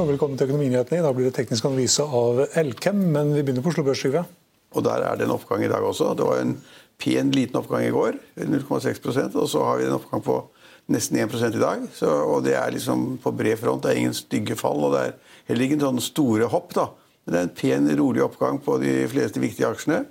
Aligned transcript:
Og 0.00 0.08
velkommen 0.08 0.38
til 0.38 0.48
Økonominyhetene. 0.48 1.02
I 1.02 1.04
dag 1.04 1.16
blir 1.16 1.26
det 1.28 1.34
teknisk 1.36 1.66
analyse 1.68 2.04
av 2.04 2.38
Elkem, 2.56 3.00
men 3.12 3.34
vi 3.34 3.42
begynner 3.44 3.64
på 3.64 3.68
Oslo 3.68 3.82
Børs. 3.84 4.00
Trygve. 4.00 4.22
Og 4.72 4.84
der 4.86 5.02
er 5.04 5.18
det 5.18 5.26
en 5.26 5.34
oppgang 5.34 5.64
i 5.66 5.68
dag 5.68 5.84
også. 5.84 6.14
Det 6.16 6.24
var 6.24 6.40
en 6.40 6.54
pen, 7.00 7.32
liten 7.34 7.58
oppgang 7.60 7.84
i 7.84 7.92
går, 7.92 8.16
0,6% 8.40 9.36
og 9.36 9.50
så 9.50 9.64
har 9.66 9.80
vi 9.80 9.88
en 9.90 9.98
oppgang 9.98 10.24
på 10.24 10.38
nesten 10.94 11.20
1% 11.20 11.58
i 11.58 11.60
dag. 11.60 11.84
Så, 11.92 12.08
og 12.08 12.46
det 12.46 12.54
er 12.56 12.72
liksom 12.72 13.18
på 13.20 13.34
bred 13.36 13.60
front. 13.60 13.84
Det 13.84 13.92
er 13.92 14.00
ingen 14.00 14.16
stygge 14.16 14.56
fall, 14.56 14.80
og 14.88 14.96
det 14.96 15.04
er 15.04 15.38
heller 15.50 15.68
ingen 15.68 15.84
sånne 15.84 16.06
store 16.06 16.48
hopp. 16.48 16.72
da. 16.78 16.88
Men 17.26 17.34
det 17.34 17.40
er 17.40 17.48
en 17.50 17.56
pen, 17.60 17.94
rolig 18.00 18.24
oppgang 18.24 18.60
på 18.64 18.80
de 18.80 18.94
fleste 19.12 19.42
viktige 19.42 19.68
aksjene. 19.68 20.06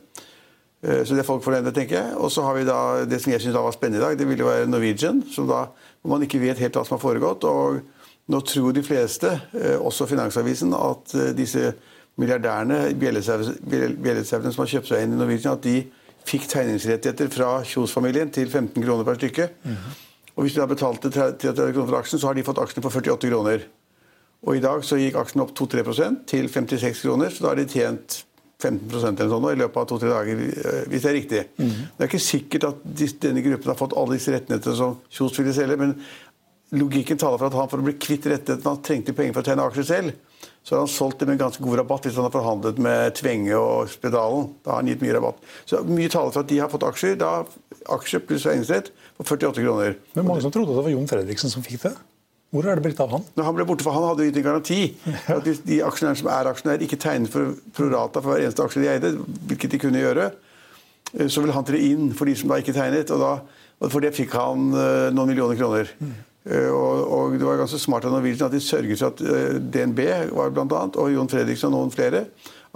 Eh, 0.84 1.02
Så 1.02 1.16
det 1.16 1.24
er 1.24 1.32
folk 1.32 1.42
fornøyde, 1.44 1.74
tenker 1.74 1.98
jeg. 1.98 2.18
Og 2.22 2.30
så 2.30 2.46
har 2.46 2.60
vi 2.60 2.68
da 2.70 3.06
det 3.10 3.24
som 3.24 3.34
jeg 3.34 3.42
syns 3.42 3.58
var 3.58 3.74
spennende 3.74 4.04
i 4.04 4.06
dag, 4.06 4.20
det 4.20 4.30
ville 4.30 4.46
være 4.46 4.70
Norwegian, 4.70 5.24
som 5.34 5.50
da, 5.50 5.66
hvor 6.04 6.14
man 6.14 6.30
ikke 6.30 6.46
vet 6.46 6.62
helt 6.62 6.78
hva 6.78 6.86
som 6.86 7.00
har 7.00 7.08
foregått. 7.10 7.44
og 7.50 7.82
nå 8.30 8.42
tror 8.46 8.74
de 8.76 8.84
fleste, 8.86 9.32
eh, 9.58 9.78
også 9.78 10.06
Finansavisen, 10.10 10.74
at 10.74 11.16
eh, 11.18 11.32
disse 11.38 11.72
milliardærene, 12.20 12.94
bjellesauene 13.00 14.52
som 14.54 14.64
har 14.66 14.74
kjøpt 14.74 14.92
seg 14.92 15.06
inn 15.06 15.16
i 15.16 15.20
Norwegian, 15.20 15.56
at 15.58 15.66
de 15.66 15.82
fikk 16.30 16.46
tegningsrettigheter 16.52 17.32
fra 17.34 17.52
Kjos-familien 17.66 18.30
til 18.36 18.50
15 18.52 18.84
kroner 18.84 19.08
per 19.08 19.18
stykke. 19.18 19.50
Og 20.36 20.46
hvis 20.46 20.56
de 20.56 20.62
da 20.62 20.70
betalte 20.70 21.10
33 21.12 21.72
kroner 21.74 21.90
for 21.90 22.00
aksjen, 22.02 22.22
så 22.22 22.30
har 22.30 22.38
de 22.38 22.46
fått 22.46 22.60
aksjene 22.62 22.84
for 22.86 23.00
48 23.00 23.32
kroner. 23.32 23.64
Og 24.48 24.56
i 24.56 24.64
dag 24.64 24.84
så 24.88 25.00
gikk 25.00 25.18
aksjen 25.20 25.44
opp 25.44 25.56
2-3% 25.58 26.26
til 26.30 26.48
56 26.52 27.02
kroner, 27.08 27.32
så 27.34 27.44
da 27.44 27.54
har 27.54 27.60
de 27.60 27.68
tjent 27.72 28.22
15% 28.60 29.22
eller 29.22 29.32
sånn 29.32 29.46
i 29.54 29.60
løpet 29.60 29.80
av 29.80 29.86
to-tre 29.88 30.10
dager, 30.12 30.40
eh, 30.44 30.80
hvis 30.92 31.04
det 31.04 31.10
er 31.10 31.16
riktig. 31.16 31.44
Det 31.96 32.04
er 32.04 32.10
ikke 32.10 32.20
sikkert 32.24 32.66
at 32.68 32.82
denne 33.24 33.44
gruppen 33.44 33.72
har 33.72 33.80
fått 33.80 33.96
alle 33.96 34.18
disse 34.18 34.34
rettighetene 34.36 34.76
som 34.76 34.98
Kjos 35.08 35.40
ville 35.40 35.56
selge, 35.56 35.78
men 35.80 35.94
logikken 36.76 37.20
taler 37.20 37.40
for 37.40 37.50
at 37.50 37.58
han 37.58 37.70
for 37.72 37.82
å 37.82 37.86
bli 37.86 37.96
kvitt 38.02 38.28
rettighetene 38.30 38.74
han 38.74 38.84
trengte 38.86 39.16
penger 39.18 39.36
for 39.38 39.46
å 39.46 39.50
tegne 39.50 39.66
aksjer 39.70 39.88
selv. 39.90 40.18
Så 40.64 40.76
har 40.76 40.84
han 40.84 40.92
solgt 40.92 41.22
det 41.22 41.28
med 41.30 41.40
ganske 41.40 41.64
god 41.64 41.80
rabatt 41.80 42.06
hvis 42.06 42.18
han 42.20 42.28
har 42.28 42.34
forhandlet 42.34 42.80
med 42.84 43.16
Tvenge 43.18 43.58
og 43.58 43.90
Spedalen. 43.90 44.52
Da 44.64 44.76
har 44.76 44.84
han 44.84 44.92
gitt 44.92 45.02
mye 45.04 45.16
rabatt. 45.16 45.40
Så 45.66 45.82
mye 45.88 46.12
taler 46.12 46.36
for 46.36 46.44
at 46.44 46.52
de 46.52 46.60
har 46.62 46.72
fått 46.72 46.86
aksjer. 46.86 47.16
Da 47.20 47.32
aksjer 47.96 48.24
pluss 48.28 48.46
eiendomsrett 48.46 48.92
for 49.18 49.26
48 49.34 49.64
kroner. 49.64 49.98
Men 50.14 50.28
mange 50.28 50.44
som 50.46 50.54
trodde 50.54 50.76
at 50.76 50.82
det 50.82 50.86
var 50.90 50.94
Jon 50.94 51.10
Fredriksen 51.10 51.54
som 51.54 51.66
fikk 51.66 51.88
det. 51.88 51.96
Hvor 52.50 52.66
er 52.66 52.80
det 52.80 52.86
blitt 52.86 53.02
av 53.02 53.12
han? 53.14 53.26
Når 53.38 53.46
han 53.46 53.58
ble 53.58 53.66
borte, 53.70 53.86
for 53.86 53.94
han 53.94 54.08
hadde 54.10 54.26
jo 54.26 54.32
gitt 54.32 54.40
en 54.42 54.48
garanti. 54.48 54.80
At 55.30 55.46
hvis 55.46 55.62
de 55.66 55.82
aksjonærene 55.86 56.22
som 56.22 56.30
er 56.34 56.50
aksjonærer, 56.50 56.86
ikke 56.86 57.02
tegnet 57.02 57.34
for 57.34 57.52
prorata 57.78 58.24
for 58.24 58.34
hver 58.34 58.46
eneste 58.46 58.66
aksje 58.66 58.82
de 58.82 58.90
eide, 58.90 59.12
hvilket 59.52 59.76
de 59.76 59.82
kunne 59.84 60.02
gjøre, 60.02 60.32
eh, 61.14 61.28
så 61.30 61.44
ville 61.44 61.54
han 61.54 61.68
tre 61.68 61.82
inn 61.92 62.10
for 62.18 62.30
de 62.30 62.34
som 62.40 62.50
da 62.50 62.58
ikke 62.58 62.74
tegnet. 62.74 63.14
Og, 63.14 63.22
da, 63.22 63.68
og 63.86 63.94
for 63.94 64.06
det 64.06 64.16
fikk 64.18 64.34
han 64.38 64.66
eh, 64.74 65.12
noen 65.14 65.30
millioner 65.30 65.62
kroner. 65.62 65.94
Eh, 66.02 66.18
Og, 66.50 67.02
og 67.14 67.36
det 67.38 67.46
var 67.46 67.60
ganske 67.62 67.78
smart 67.82 68.08
av 68.08 68.16
Norwegian 68.16 68.48
at 68.48 68.56
de 68.56 68.62
sørget 68.64 69.02
for 69.02 69.12
at 69.12 69.20
eh, 69.22 69.60
DNB 69.62 70.00
var 70.34 70.54
blant 70.56 70.74
annet, 70.74 70.98
og 70.98 71.12
Jon 71.14 71.30
Fredriksen 71.30 71.70
og 71.70 71.76
noen 71.76 71.94
flere 71.94 72.24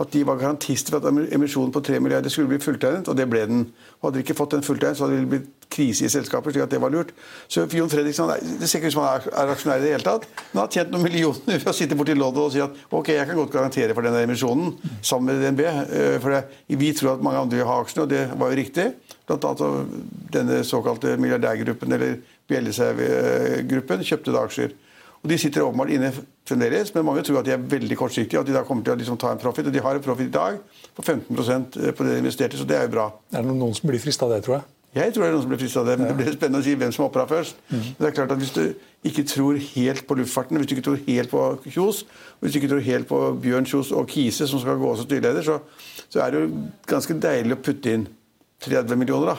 at 0.01 0.09
de 0.13 0.23
var 0.25 0.39
garantister 0.41 0.89
for 0.95 1.05
at 1.05 1.33
emisjonen 1.35 1.71
på 1.73 1.81
3 1.85 1.99
milliarder 2.01 2.31
skulle 2.33 2.49
bli 2.49 2.57
fulltegnet, 2.57 3.07
og 3.07 3.17
det 3.17 3.27
ble 3.29 3.43
den. 3.45 3.59
Og 4.01 4.07
Hadde 4.07 4.17
de 4.17 4.23
ikke 4.25 4.35
fått 4.39 4.55
den 4.55 4.65
fulltegnet, 4.65 4.97
så 4.97 5.05
hadde 5.05 5.19
det 5.21 5.29
blitt 5.29 5.67
krise 5.73 6.05
i 6.05 6.09
selskapet. 6.09 6.53
slik 6.53 6.63
at 6.63 6.71
det 6.73 6.81
var 6.81 6.89
lurt. 6.89 7.11
Så 7.47 7.67
Jon 7.69 7.89
Fredriksen, 7.89 8.31
Det 8.59 8.69
ser 8.69 8.79
ikke 8.79 8.87
ut 8.89 8.93
som 8.93 9.03
han 9.03 9.21
er 9.21 9.53
aksjonær 9.53 9.77
i 9.77 9.85
det 9.85 9.91
hele 9.93 10.03
tatt, 10.07 10.25
men 10.25 10.59
han 10.59 10.67
har 10.67 10.71
tjent 10.73 10.91
noen 10.91 11.03
millioner 11.03 11.59
ved 11.59 11.69
å 11.69 11.73
sitte 11.73 11.95
borti 11.95 12.15
loddet 12.17 12.41
og 12.41 12.51
si 12.51 12.61
at 12.61 12.71
ok, 12.89 13.07
jeg 13.13 13.27
kan 13.27 13.35
godt 13.35 13.53
garantere 13.53 13.93
for 13.93 14.01
denne 14.01 14.23
emisjonen 14.25 14.73
sammen 15.01 15.29
med 15.29 15.43
DNB. 15.45 15.61
eh, 15.61 16.19
For 16.19 16.43
vi 16.67 16.93
tror 16.93 17.13
at 17.13 17.23
mange 17.23 17.39
andre 17.39 17.57
vil 17.57 17.69
ha 17.69 17.81
aksjene, 17.81 18.03
og 18.03 18.09
det 18.09 18.23
var 18.33 18.49
jo 18.49 18.57
riktig. 18.57 18.93
Blant 19.27 19.45
annet 19.45 19.87
denne 20.31 20.63
såkalte 20.63 21.17
milliardærgruppen 21.17 21.93
eller 21.93 22.17
Bjellesev-gruppen 22.49 24.03
kjøpte 24.03 24.33
da 24.33 24.43
aksjer. 24.43 24.73
Og 25.23 25.29
De 25.31 25.37
sitter 25.39 25.63
åpenbart 25.63 25.89
inne 25.95 26.11
fremdeles, 26.45 26.91
men 26.95 27.05
mange 27.07 27.23
tror 27.23 27.39
at 27.39 27.47
de 27.47 27.53
er 27.55 27.57
veldig 27.57 27.95
kortsiktige. 27.97 28.39
og 28.39 28.43
at 28.43 28.51
de 28.51 28.57
da 28.57 28.63
kommer 28.67 28.83
til 28.83 28.93
å 28.93 28.99
liksom 28.99 29.17
ta 29.17 29.31
en 29.31 29.39
profit, 29.39 29.67
og 29.67 29.73
De 29.73 29.79
har 29.79 29.95
en 29.95 30.03
profit 30.03 30.27
i 30.27 30.31
dag 30.33 30.57
på 30.95 31.01
15% 31.01 31.77
på 31.95 32.03
det 32.03 32.11
de 32.11 32.17
investerte, 32.19 32.57
så 32.57 32.67
det 32.67 32.75
er 32.77 32.87
jo 32.87 32.95
bra. 32.97 33.11
Er 33.31 33.41
det 33.41 33.55
noen 33.55 33.73
som 33.73 33.87
blir 33.87 34.03
frista 34.03 34.25
av 34.25 34.35
det, 34.35 34.43
tror 34.43 34.59
jeg? 34.59 34.63
Jeg 34.93 35.13
tror 35.13 35.23
det 35.23 35.29
er 35.29 35.33
noen 35.33 35.41
som 35.41 35.49
blir 35.49 35.61
frista 35.63 35.79
av 35.79 35.87
det, 35.87 35.93
men 35.97 36.07
det 36.11 36.17
blir 36.19 36.33
spennende 36.35 36.59
å 36.61 36.65
si 36.65 36.75
hvem 36.77 36.91
som 36.93 37.05
hopper 37.07 37.23
av 37.23 37.31
først. 37.31 37.55
Men 37.71 37.95
det 37.97 38.09
er 38.09 38.17
klart 38.19 38.33
at 38.35 38.37
Hvis 38.37 38.51
du 38.53 38.75
ikke 39.03 39.23
tror 39.25 39.57
helt 39.57 40.03
på 40.07 40.17
luftfarten, 40.19 40.57
hvis 40.59 40.67
du 40.69 40.75
ikke 40.75 40.85
tror 40.85 40.99
helt 41.07 41.31
på 41.31 41.45
Kjos, 41.65 42.03
og 42.03 42.43
hvis 42.43 42.53
du 42.53 42.59
ikke 42.59 42.69
tror 42.75 42.83
helt 42.85 43.07
på 43.07 43.21
Bjørn 43.41 43.65
Kjos 43.65 43.91
og 43.91 44.11
Kise, 44.11 44.47
som 44.47 44.59
skal 44.59 44.77
gå 44.77 44.91
som 44.95 45.07
styreleder, 45.07 45.41
så, 45.41 45.57
så 46.09 46.21
er 46.21 46.31
det 46.31 46.43
jo 46.43 46.61
ganske 46.85 47.17
deilig 47.25 47.57
å 47.57 47.63
putte 47.63 47.95
inn 47.95 48.05
30 48.61 48.99
millioner. 48.99 49.33
da. 49.33 49.37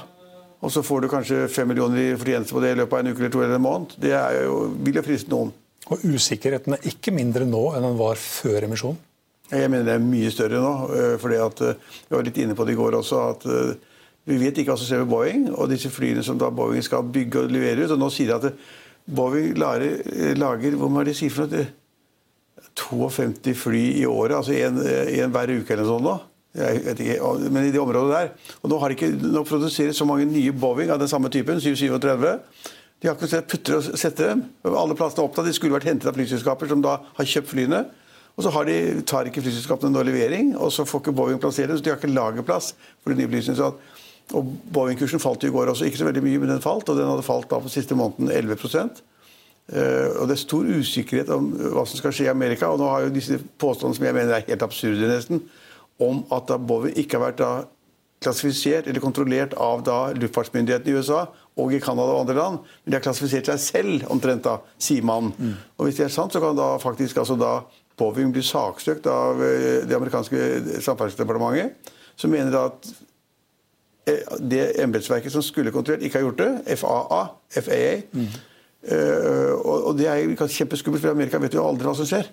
Og 0.65 0.73
så 0.73 0.83
får 0.83 1.05
du 1.05 1.09
kanskje 1.13 1.45
5 1.49 1.69
millioner 1.69 2.01
i 2.01 2.17
fortjeneste 2.17 2.57
på 2.57 2.61
det 2.65 2.73
i 2.73 2.81
løpet 2.81 2.97
av 2.99 3.05
en 3.05 3.13
uke 3.13 3.21
eller 3.21 3.31
to 3.37 3.43
eller 3.45 3.61
en 3.61 3.63
måned. 3.69 3.95
Det 4.01 4.13
er 4.17 4.41
jo, 4.49 4.73
vil 4.81 4.99
jo 4.99 5.05
friste 5.07 5.31
noen. 5.31 5.53
Og 5.93 6.05
usikkerheten 6.09 6.77
er 6.77 6.87
ikke 6.89 7.13
mindre 7.13 7.45
nå 7.49 7.65
enn 7.77 7.85
den 7.85 7.99
var 7.99 8.21
før 8.21 8.65
emisjonen. 8.69 9.01
Jeg 9.53 9.69
mener 9.69 9.85
det 9.85 9.95
er 9.99 10.05
mye 10.05 10.31
større 10.33 10.61
nå. 10.63 10.73
øh, 10.97 11.19
fordi 11.21 11.35
at, 11.35 11.61
øh, 11.61 11.75
Vi 12.09 12.17
var 12.17 12.23
litt 12.25 12.39
inne 12.41 12.55
på 12.55 12.65
det 12.65 12.73
i 12.73 12.77
går 12.77 12.97
også. 12.97 13.19
at 13.31 13.47
øh, 13.47 13.75
Vi 14.25 14.39
vet 14.41 14.59
ikke 14.59 14.73
hva 14.73 14.79
som 14.79 14.89
skjer 14.89 15.05
med 15.05 15.13
Boeing 15.13 15.51
og 15.53 15.69
disse 15.69 15.91
flyene 15.91 16.23
som 16.25 16.39
da 16.39 16.49
Boeing 16.51 16.85
skal 16.85 17.03
bygge 17.03 17.41
og 17.41 17.51
levere 17.53 17.85
ut. 17.85 17.91
og 17.91 17.99
Nå 17.99 18.11
sier 18.11 18.33
de 18.33 18.49
at 18.49 18.55
Boeing 19.07 19.59
lager, 19.59 20.35
lager 20.35 20.77
hvor 20.81 20.89
må 20.89 21.05
de 21.05 21.15
si 21.15 21.29
for 21.29 21.45
noe? 21.47 21.67
52 22.75 23.55
fly 23.55 23.83
i 24.01 24.07
året, 24.07 24.35
altså 24.35 24.53
en 24.57 25.31
hver 25.31 25.53
uke 25.53 25.75
eller 25.75 25.85
noe 25.85 25.93
sånt. 25.93 26.03
nå. 26.09 26.15
Jeg 26.55 26.81
vet 26.85 27.01
ikke, 27.01 27.51
men 27.51 27.67
i 27.67 27.73
det 27.75 27.81
området 27.83 28.15
der. 28.15 28.29
Og 28.63 28.71
nå, 28.71 28.79
har 28.79 28.89
de 28.89 28.95
ikke, 28.95 29.11
nå 29.35 29.43
produseres 29.45 29.97
så 29.99 30.07
mange 30.07 30.25
nye 30.25 30.53
Boeing 30.53 30.91
av 30.91 30.99
den 30.99 31.11
samme 31.11 31.29
typen, 31.29 31.61
737. 31.61 32.39
De 33.05 33.11
har 33.11 33.19
ikke 33.19 33.29
sett 33.29 33.51
putter 33.53 33.75
og 33.77 33.99
sette 34.01 34.25
dem. 34.25 34.47
Alle 34.65 34.95
plassene 34.97 35.21
er 35.21 35.27
opptatt. 35.29 35.45
De 35.45 35.53
skulle 35.53 35.77
vært 35.77 35.91
hentet 35.91 36.09
av 36.09 36.17
flyselskaper 36.17 36.71
som 36.71 36.81
da 36.81 36.95
har 37.19 37.27
kjøpt 37.29 37.51
flyene. 37.51 37.83
Og 38.33 38.47
så 38.47 38.63
de, 38.65 38.77
tar 39.05 39.29
ikke 39.29 39.43
flyselskapene 39.45 39.93
noe 39.93 40.07
levering, 40.09 40.55
og 40.57 40.73
så 40.73 40.87
får 40.89 41.03
ikke 41.03 41.13
Boeing 41.19 41.43
plassere 41.43 41.69
dem. 41.69 41.77
Så 41.77 41.85
de 41.85 41.93
har 41.93 42.01
ikke 42.01 42.09
lagerplass 42.09 42.71
for 43.05 43.13
de 43.13 43.21
nye 43.21 43.29
flyene. 43.29 43.77
Og 44.33 44.55
Boeing-kursen 44.73 45.21
falt 45.21 45.45
i 45.45 45.53
går 45.53 45.75
også. 45.75 45.85
Ikke 45.85 46.01
så 46.01 46.09
veldig 46.09 46.25
mye, 46.25 46.41
men 46.41 46.55
den 46.55 46.65
falt. 46.65 46.89
Og 46.89 46.97
den 46.97 47.11
hadde 47.13 47.27
falt 47.27 47.51
da 47.53 47.61
på 47.61 47.73
siste 47.73 47.99
måneden 47.99 48.33
11 48.33 48.57
Eh, 49.73 50.21
og 50.21 50.29
Det 50.29 50.35
er 50.35 50.41
stor 50.43 50.65
usikkerhet 50.65 51.31
om 51.33 51.47
hva 51.73 51.87
som 51.89 51.97
skal 51.97 52.13
skje 52.13 52.27
i 52.27 52.33
Amerika. 52.33 52.69
og 52.69 52.81
Nå 52.81 52.89
har 52.89 53.07
jo 53.07 53.15
disse 53.15 53.39
påstandene 53.61 53.97
som 53.97 54.05
jeg 54.05 54.17
mener 54.17 54.35
er 54.35 54.49
helt 54.49 54.63
absurde, 54.63 55.09
nesten, 55.09 55.41
om 56.01 56.25
at 56.33 56.49
da 56.49 56.59
Boeing 56.59 56.97
ikke 57.01 57.17
har 57.17 57.31
vært 57.31 57.41
da 57.41 57.53
klassifisert 58.25 58.89
eller 58.91 59.03
kontrollert 59.03 59.55
av 59.61 59.85
da 59.87 59.99
luftfartsmyndighetene 60.17 60.93
i 60.93 60.99
USA 60.99 61.25
og 61.61 61.73
i 61.75 61.81
Canada 61.83 62.17
og 62.17 62.25
andre 62.25 62.37
land. 62.39 62.59
Men 62.83 62.93
de 62.93 62.99
har 62.99 63.05
klassifisert 63.05 63.51
seg 63.51 63.63
selv, 63.63 64.07
omtrent, 64.13 64.45
da, 64.47 64.59
sier 64.81 65.07
man. 65.07 65.33
Og 65.79 65.87
hvis 65.87 66.01
det 66.01 66.09
er 66.09 66.15
sant, 66.15 66.35
så 66.35 66.43
kan 66.43 66.57
da 66.59 66.75
faktisk 66.83 67.21
altså 67.23 67.39
da 67.39 67.55
Boeing 68.01 68.33
bli 68.35 68.43
saksøkt 68.43 69.07
av 69.07 69.43
eh, 69.45 69.85
det 69.87 69.95
amerikanske 69.95 70.81
samferdselsdepartementet, 70.83 71.93
som 72.19 72.33
mener 72.33 72.57
at 72.59 72.89
eh, 74.11 74.33
det 74.43 74.65
embetsverket 74.83 75.31
som 75.31 75.45
skulle 75.47 75.71
kontrollert, 75.71 76.03
ikke 76.03 76.19
har 76.19 76.27
gjort 76.27 76.43
det. 76.43 76.79
FAA. 76.81 77.21
FAA. 77.61 77.93
Mm. 78.13 78.35
og, 79.65 79.87
og 79.89 79.93
det 79.97 80.09
er 80.11 80.49
kjempeskummelt, 80.59 81.01
for 81.01 81.09
i 81.09 81.15
Amerika 81.15 81.39
vet 81.41 81.55
du 81.55 81.63
aldri 81.63 81.87
hva 81.87 81.95
som 81.97 82.09
skjer. 82.09 82.27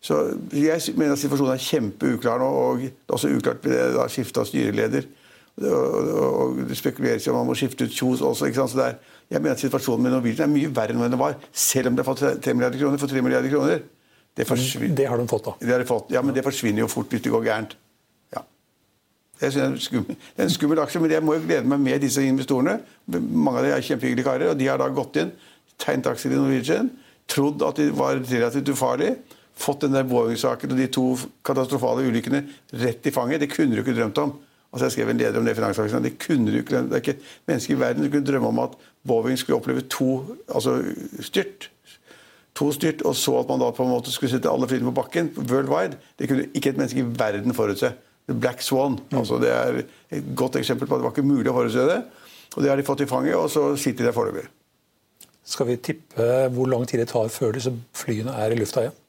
Så 0.00 0.16
jeg 0.56 0.94
mener 0.96 1.12
at 1.12 1.20
situasjonen 1.20 1.52
er 1.52 1.60
kjempeuklar 1.60 2.40
nå, 2.40 2.46
og 2.48 2.84
det 2.86 2.88
er 2.88 3.16
også 3.18 3.32
uklart 3.36 3.66
med 3.66 3.76
det 3.98 4.06
skifte 4.14 4.40
av 4.40 4.48
styreleder. 4.48 5.08
Og, 5.60 6.60
det 6.68 6.76
spekuleres 6.78 7.26
i 7.26 7.30
om 7.32 7.36
man 7.40 7.50
må 7.50 7.56
skifte 7.58 7.84
ut 7.84 7.92
Kjos 7.92 8.22
også. 8.24 8.48
ikke 8.48 8.60
sant? 8.62 8.72
Så 8.72 8.78
der 8.78 8.94
er, 8.94 9.16
jeg 9.30 9.42
mener 9.42 9.58
at 9.58 9.62
Situasjonen 9.62 10.06
med 10.06 10.14
Norwegian 10.14 10.48
er 10.48 10.52
mye 10.54 10.70
verre 10.74 10.96
enn 10.96 11.04
den 11.04 11.20
var, 11.20 11.36
selv 11.52 11.90
om 11.90 11.96
det 11.96 12.04
har 12.04 12.08
fått 12.14 12.42
3 12.42 12.54
milliarder 12.56 12.80
kroner. 12.80 13.00
For 13.02 13.12
3 13.12 13.22
milliarder 13.26 13.52
kroner. 13.52 13.82
Det, 14.36 14.46
Det 14.96 15.06
har 15.10 15.18
de 15.18 15.26
fått, 15.28 15.44
da. 15.44 15.54
det 15.60 15.72
har 15.72 15.82
de 15.82 15.86
fått. 15.88 16.10
Ja, 16.14 16.22
men 16.22 16.34
det 16.34 16.44
forsvinner 16.46 16.84
jo 16.84 16.88
fort 16.88 17.10
hvis 17.10 17.22
det 17.22 17.32
går 17.34 17.44
gærent. 17.44 17.74
Ja. 18.32 18.44
Det 19.40 19.50
er 19.50 19.74
skummel, 19.76 20.16
det 20.16 20.44
er 20.44 20.48
en 20.48 20.54
skummel 20.54 20.80
aksje, 20.80 21.02
men 21.02 21.10
jeg 21.10 21.24
må 21.26 21.34
jo 21.34 21.42
glede 21.44 21.68
meg 21.68 21.82
med 21.82 22.00
disse 22.00 22.22
investorene. 22.24 22.78
Mange 23.10 23.58
av 23.58 23.66
dem 23.66 23.74
er 23.74 23.84
kjempehyggelige 23.84 24.28
karer, 24.28 24.52
og 24.52 24.58
de 24.60 24.68
har 24.70 24.80
da 24.80 24.88
gått 24.94 25.18
inn, 25.20 25.32
tegnet 25.82 26.12
aksjer 26.12 26.36
i 26.36 26.40
Norwegian, 26.40 26.90
trodd 27.30 27.62
at 27.66 27.82
de 27.82 27.90
var 27.94 28.22
relativt 28.22 28.70
ufarlige, 28.72 29.18
fått 29.60 29.82
den 29.84 29.98
der 29.98 30.06
Boeing-saken 30.08 30.72
og 30.72 30.78
de 30.78 30.86
to 30.94 31.04
katastrofale 31.44 32.06
ulykkene 32.08 32.44
rett 32.80 33.06
i 33.06 33.12
fanget. 33.12 33.42
Det 33.42 33.50
kunne 33.52 33.76
du 33.76 33.82
ikke 33.82 33.98
drømt 33.98 34.22
om. 34.22 34.38
Altså 34.72 34.86
Jeg 34.86 34.92
skrev 34.92 35.08
en 35.10 35.18
leder 35.18 35.38
om 35.38 35.44
det 35.44 35.52
i 35.52 35.58
Finansavisen. 35.58 36.04
Det 36.04 36.18
kunne 36.22 36.52
du 36.52 36.60
ikke, 36.62 36.84
det 36.86 36.92
er 36.92 37.02
ikke 37.02 37.16
et 37.18 37.28
menneske 37.50 37.74
i 37.74 37.80
verden 37.80 38.04
som 38.04 38.12
kunne 38.12 38.26
drømme 38.26 38.48
om 38.48 38.62
at 38.68 38.76
Boeing 39.06 39.38
skulle 39.38 39.58
oppleve 39.58 39.82
to 39.90 40.36
altså 40.48 40.78
styrt 41.20 41.70
to 42.60 42.70
styrt, 42.76 43.02
og 43.06 43.16
så 43.16 43.38
at 43.40 43.50
man 43.50 43.62
da 43.62 43.70
på 43.74 43.84
en 43.86 43.92
måte 43.94 44.12
skulle 44.12 44.32
sette 44.32 44.50
alle 44.50 44.68
flyene 44.68 44.90
på 44.90 44.96
bakken 45.00 45.32
worldwide. 45.48 45.98
Det 46.18 46.28
kunne 46.28 46.48
ikke 46.54 46.74
et 46.74 46.80
menneske 46.80 47.02
i 47.02 47.10
verden 47.18 47.56
forutse. 47.56 47.92
The 48.28 48.36
Black 48.36 48.62
Swan. 48.62 48.98
altså 49.10 49.38
Det 49.42 49.50
er 49.50 49.82
et 50.10 50.32
godt 50.36 50.56
eksempel 50.56 50.88
på 50.88 50.94
at 50.94 51.00
det 51.00 51.08
var 51.08 51.14
ikke 51.14 51.26
mulig 51.26 51.50
å 51.50 51.56
forutse 51.56 51.86
det. 51.88 52.00
Og 52.56 52.62
det 52.62 52.70
har 52.70 52.78
de 52.78 52.86
fått 52.86 53.04
i 53.04 53.10
fanget, 53.10 53.36
og 53.38 53.50
så 53.50 53.70
sitter 53.78 54.04
de 54.04 54.10
der 54.10 54.16
foreløpig. 54.16 54.48
Skal 55.50 55.66
vi 55.66 55.76
tippe 55.82 56.26
hvor 56.54 56.68
lang 56.70 56.84
tid 56.86 57.00
det 57.00 57.08
tar 57.10 57.30
før 57.32 57.54
disse 57.56 57.72
flyene 57.96 58.34
er 58.38 58.52
i 58.52 58.58
lufta 58.58 58.84
igjen? 58.84 58.99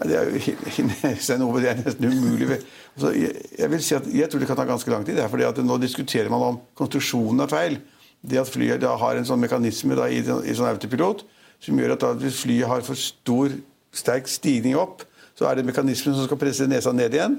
Det 0.00 0.16
er 0.16 0.28
jo 0.30 1.38
noe, 1.42 1.60
det 1.60 1.70
er 1.70 1.80
nesten 1.82 2.06
umulig. 2.08 2.60
Altså, 2.94 3.10
jeg, 3.12 3.34
jeg 3.58 3.72
vil 3.72 3.82
si 3.84 3.96
at 3.98 4.06
jeg 4.08 4.30
tror 4.30 4.40
det 4.40 4.48
kan 4.48 4.58
ta 4.60 4.64
ganske 4.68 4.92
lang 4.92 5.04
tid. 5.04 5.18
Det 5.18 5.24
er 5.24 5.32
fordi 5.32 5.48
at 5.48 5.60
Nå 5.64 5.76
diskuterer 5.82 6.30
man 6.32 6.46
om 6.46 6.60
konstruksjonen 6.78 7.44
er 7.44 7.52
feil. 7.52 7.76
Det 8.20 8.40
at 8.40 8.48
flyet 8.48 8.80
da 8.82 8.94
har 9.00 9.16
en 9.16 9.28
sånn 9.28 9.40
mekanisme 9.40 9.96
da, 9.96 10.08
i, 10.08 10.20
i 10.20 10.56
sånn 10.56 10.70
autopilot 10.70 11.24
som 11.60 11.76
gjør 11.76 11.94
at 11.94 12.04
da, 12.04 12.14
hvis 12.16 12.40
flyet 12.40 12.68
har 12.68 12.84
for 12.84 12.96
stor, 12.96 13.52
sterk 13.92 14.28
stigning 14.30 14.78
opp, 14.80 15.04
så 15.36 15.48
er 15.48 15.58
det 15.58 15.66
mekanismen 15.68 16.16
som 16.16 16.24
skal 16.24 16.40
presse 16.40 16.66
nesa 16.68 16.92
ned 16.96 17.16
igjen. 17.16 17.36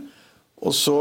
Og 0.62 0.75
så 0.78 0.98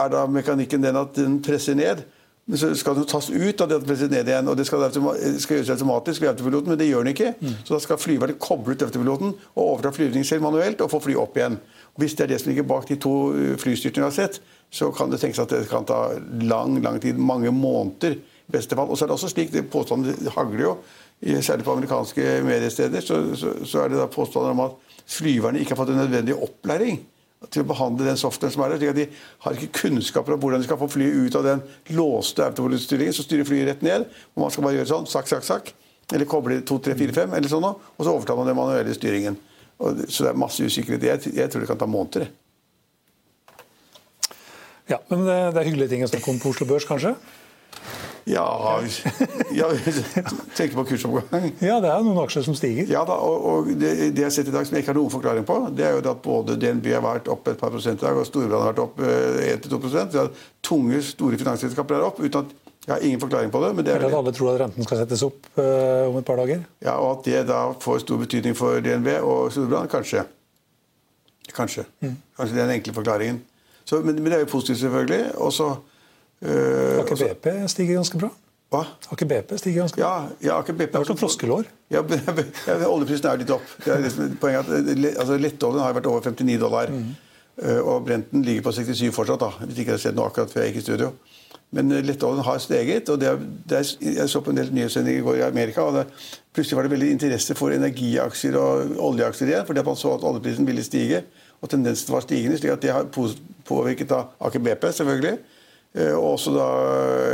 er 0.00 0.10
da 0.12 0.24
mekanikken 0.28 0.84
den 0.84 0.98
at 1.00 1.16
den 1.16 1.38
presser 1.44 1.76
ned. 1.78 2.04
Så 2.44 2.74
skal 2.76 2.98
den 2.98 3.06
tas 3.08 3.30
ut 3.30 3.60
av 3.64 3.70
det 3.70 3.78
at 3.78 3.86
presser 3.88 4.10
ned 4.12 4.28
igjen. 4.28 4.48
Og 4.52 4.56
det 4.58 4.66
skal, 4.68 4.82
skal 4.92 5.56
gjøres 5.56 5.70
automatisk 5.72 6.20
ved 6.20 6.34
autopiloten, 6.34 6.74
men 6.74 6.80
det 6.80 6.90
gjør 6.90 7.06
den 7.06 7.14
ikke. 7.14 7.30
Så 7.64 7.72
da 7.72 7.78
skal 7.80 8.00
flyvernet 8.00 8.40
koble 8.42 8.74
ut 8.74 8.84
autopiloten 8.84 9.32
og 9.54 9.62
overta 9.62 9.94
flyvningen 9.96 10.28
selv 10.28 10.44
manuelt 10.44 10.84
og 10.84 10.92
få 10.92 11.00
fly 11.06 11.16
opp 11.16 11.38
igjen. 11.40 11.56
Hvis 11.96 12.18
det 12.18 12.26
er 12.26 12.34
det 12.34 12.40
som 12.42 12.50
ligger 12.50 12.66
bak 12.68 12.88
de 12.90 12.98
to 13.00 13.14
uh, 13.32 13.54
flystyrtene 13.60 14.04
vi 14.04 14.10
har 14.10 14.16
sett, 14.16 14.40
så 14.74 14.90
kan 14.92 15.12
det 15.12 15.22
tenkes 15.22 15.40
at 15.40 15.54
det 15.54 15.62
kan 15.70 15.86
ta 15.88 16.18
lang, 16.42 16.76
lang 16.84 17.00
tid. 17.00 17.16
Mange 17.16 17.52
måneder 17.54 18.18
i 18.18 18.52
beste 18.52 18.76
fall. 18.76 18.92
Og 18.92 18.98
så 18.98 19.06
er 19.06 19.12
det 19.12 19.16
også 19.16 19.32
slik, 19.32 19.52
det 19.54 19.70
påstanden 19.72 20.28
hagler 20.36 20.66
jo, 20.66 20.76
særlig 21.40 21.64
på 21.64 21.78
amerikanske 21.78 22.42
mediesteder, 22.44 23.00
så, 23.00 23.22
så, 23.38 23.56
så 23.64 23.84
er 23.84 23.92
det 23.92 24.02
da 24.02 24.10
påstander 24.10 24.52
om 24.52 24.66
at 24.66 25.00
flyverne 25.06 25.62
ikke 25.62 25.72
har 25.72 25.80
fått 25.80 25.94
en 25.94 26.02
nødvendig 26.02 26.36
opplæring 26.36 27.00
til 27.52 27.64
å 27.64 27.68
behandle 27.68 28.06
den 28.08 28.20
softwaren 28.20 28.54
som 28.54 28.64
er 28.66 28.76
der. 28.76 28.96
De 28.96 29.06
har 29.44 29.56
ikke 29.56 29.80
kunnskaper 29.82 30.36
om 30.36 30.42
hvordan 30.42 30.62
de 30.62 30.68
skal 30.68 30.80
få 30.80 30.88
flyet 30.92 31.16
ut 31.26 31.38
av 31.40 31.46
den 31.46 31.64
låste 31.96 32.46
autopilotstyringen. 32.46 33.16
Så 33.16 33.26
styrer 33.26 33.48
flyet 33.48 33.68
rett 33.70 33.82
ned. 33.84 34.06
og 34.34 34.44
Man 34.44 34.54
skal 34.54 34.66
bare 34.66 34.78
gjøre 34.78 34.92
sånn, 34.92 35.10
sakk, 35.10 35.30
sakk, 35.30 35.46
sakk. 35.48 35.74
Eller 36.12 36.28
koble 36.28 36.60
2, 36.66 36.78
3, 36.84 36.96
4, 37.00 37.16
5, 37.16 37.36
eller 37.38 37.50
sånn, 37.50 37.64
og 37.64 38.00
så 38.02 38.12
overtar 38.12 38.36
man 38.36 38.50
den 38.50 38.58
manuelle 38.58 38.92
styringen. 38.96 39.38
Så 39.80 40.26
det 40.26 40.32
er 40.34 40.38
masse 40.38 40.64
usikkerhet. 40.64 41.06
Jeg, 41.08 41.32
jeg 41.34 41.50
tror 41.50 41.64
det 41.64 41.70
kan 41.70 41.80
ta 41.80 41.88
måneder. 41.90 42.28
Ja, 44.90 44.98
men 45.08 45.24
det, 45.24 45.38
det 45.56 45.62
er 45.62 45.70
hyggelige 45.70 45.94
ting 45.94 46.04
å 46.04 46.10
snakke 46.10 46.28
om 46.30 46.42
på 46.42 46.52
Oslo 46.52 46.68
Børs, 46.68 46.84
kanskje? 46.88 47.14
Ja, 48.24 48.44
ja 49.52 49.66
Tenker 50.56 50.74
på 50.78 50.84
kursoppgang. 50.88 51.50
Ja, 51.60 51.76
det 51.82 51.90
er 51.92 52.04
noen 52.06 52.22
aksjer 52.22 52.46
som 52.46 52.56
stiger. 52.56 52.88
Ja 52.88 53.02
da, 53.08 53.18
og, 53.20 53.44
og 53.50 53.68
det, 53.68 53.90
det 54.16 54.22
jeg 54.22 54.30
har 54.30 54.34
sett 54.38 54.48
i 54.48 54.54
dag 54.54 54.64
som 54.64 54.76
jeg 54.76 54.84
ikke 54.84 54.94
har 54.94 54.98
noen 55.00 55.12
forklaring 55.12 55.46
på, 55.48 55.58
det 55.76 55.84
er 55.84 55.96
jo 55.98 56.02
at 56.08 56.22
både 56.24 56.56
DNB 56.60 56.88
har 56.94 57.04
vært 57.04 57.28
opp 57.32 57.48
et 57.52 57.60
par 57.60 57.72
prosent 57.74 58.00
i 58.00 58.06
dag, 58.06 58.16
og 58.16 58.28
Storbrann 58.28 58.64
har 58.64 58.72
vært 58.72 58.84
opp 58.86 59.02
eh, 59.04 59.54
1-2 59.58 59.80
prosent. 59.82 60.16
Så 60.16 60.28
at 60.28 60.44
Tunge, 60.64 61.02
store 61.04 61.40
finansselskaper 61.40 61.98
er 61.98 62.06
opp 62.08 62.22
uten 62.22 62.40
at 62.40 62.60
jeg 62.84 62.92
har 62.92 63.04
ingen 63.04 63.20
forklaring 63.20 63.52
på 63.52 63.60
det. 63.64 63.70
men 63.76 63.84
det 63.84 63.94
er 63.94 64.02
at 64.04 64.14
alle 64.16 64.32
tror 64.36 64.54
at 64.54 64.60
renten 64.60 64.84
skal 64.84 65.00
settes 65.00 65.22
opp 65.24 65.46
eh, 65.56 66.04
om 66.08 66.18
et 66.20 66.26
par 66.28 66.36
dager. 66.40 66.64
Ja, 66.84 66.98
Og 67.00 67.18
at 67.18 67.28
det 67.28 67.46
da 67.48 67.60
får 67.80 68.04
stor 68.04 68.20
betydning 68.20 68.56
for 68.56 68.80
DNB 68.84 69.08
og 69.22 69.52
Storbrann? 69.52 69.88
Kanskje. 69.88 70.24
Kanskje. 71.52 71.84
Kanskje 72.00 72.54
det 72.54 72.62
er 72.62 72.68
den 72.68 72.78
enkle 72.78 72.96
forklaringen. 72.96 73.40
Så, 73.84 74.00
men, 74.00 74.16
men 74.16 74.32
det 74.32 74.38
er 74.38 74.44
jo 74.44 74.52
positivt, 74.52 74.80
selvfølgelig. 74.80 75.34
Og 75.44 75.52
så 75.52 75.74
øh, 76.42 77.02
Aker 77.02 77.20
BP 77.20 77.46
stiger 77.70 78.00
ganske 78.00 78.18
bra. 78.18 78.30
Hva? 78.74 78.82
Aker 79.14 79.28
BP 79.30 79.54
stiger 79.60 79.84
ganske 79.84 80.00
bra. 80.00 80.08
Ja, 80.08 80.48
ja 80.48 80.56
Aker 80.58 80.76
BP 80.78 80.90
Det 80.90 80.98
har 80.98 81.06
vært 81.06 81.22
froskelår. 81.22 81.68
Ja, 81.94 82.02
Oljeprisen 82.88 83.28
er 83.30 83.36
jo 83.36 83.42
litt 83.44 83.54
opp. 83.54 83.76
Det 83.84 83.92
er 83.94 84.02
liksom 84.02 84.34
poenget 84.42 84.72
at 84.72 85.20
altså, 85.20 85.38
Lettoljen 85.38 85.84
har 85.84 85.94
vært 85.94 86.10
over 86.10 86.26
59 86.26 86.58
dollar. 86.62 86.90
Mm. 86.90 87.14
Og 87.84 88.02
Brenten 88.02 88.42
ligger 88.42 88.64
på 88.66 88.72
67 88.74 89.14
fortsatt, 89.14 89.38
da, 89.38 89.52
hvis 89.62 89.78
ikke 89.78 89.92
jeg 89.92 90.00
har 90.00 90.02
sett 90.02 90.16
noe 90.18 90.26
akkurat 90.26 90.50
før 90.50 90.64
jeg 90.64 90.72
gikk 90.72 90.80
i 90.80 90.86
studio. 90.88 91.12
Men 91.74 91.90
eh, 91.92 92.04
lettoljen 92.06 92.44
har 92.46 92.58
steget. 92.62 93.08
og 93.08 93.20
det 93.20 93.28
er, 93.28 93.38
det 93.68 93.78
er, 93.78 93.92
Jeg 94.20 94.28
så 94.30 94.40
på 94.40 94.52
en 94.52 94.60
del 94.60 94.72
nyhetssendinger 94.74 95.20
i 95.20 95.24
går 95.24 95.40
i 95.40 95.46
Amerika. 95.48 95.82
og 95.82 95.98
det, 95.98 96.06
Plutselig 96.54 96.76
var 96.76 96.86
det 96.86 96.94
veldig 96.94 97.10
interesse 97.10 97.56
for 97.58 97.74
energiaksjer 97.74 98.58
og 98.58 98.94
oljeaksjer 99.08 99.50
igjen. 99.50 99.66
fordi 99.66 99.82
man 99.82 99.96
så 99.98 100.14
at 100.14 100.24
oljeprisen 100.24 100.66
ville 100.66 100.84
stige. 100.84 101.24
Og 101.60 101.70
tendensen 101.70 102.14
var 102.14 102.20
stigende. 102.20 102.58
slik 102.58 102.72
at 102.72 102.82
det 102.82 102.92
har 102.92 103.06
påvirket 103.64 104.08
da 104.08 104.24
Aker 104.40 104.58
BP, 104.58 104.92
selvfølgelig. 104.92 105.38
Eh, 105.96 106.12
Og 106.14 106.34
også 106.34 106.54
da 106.56 106.68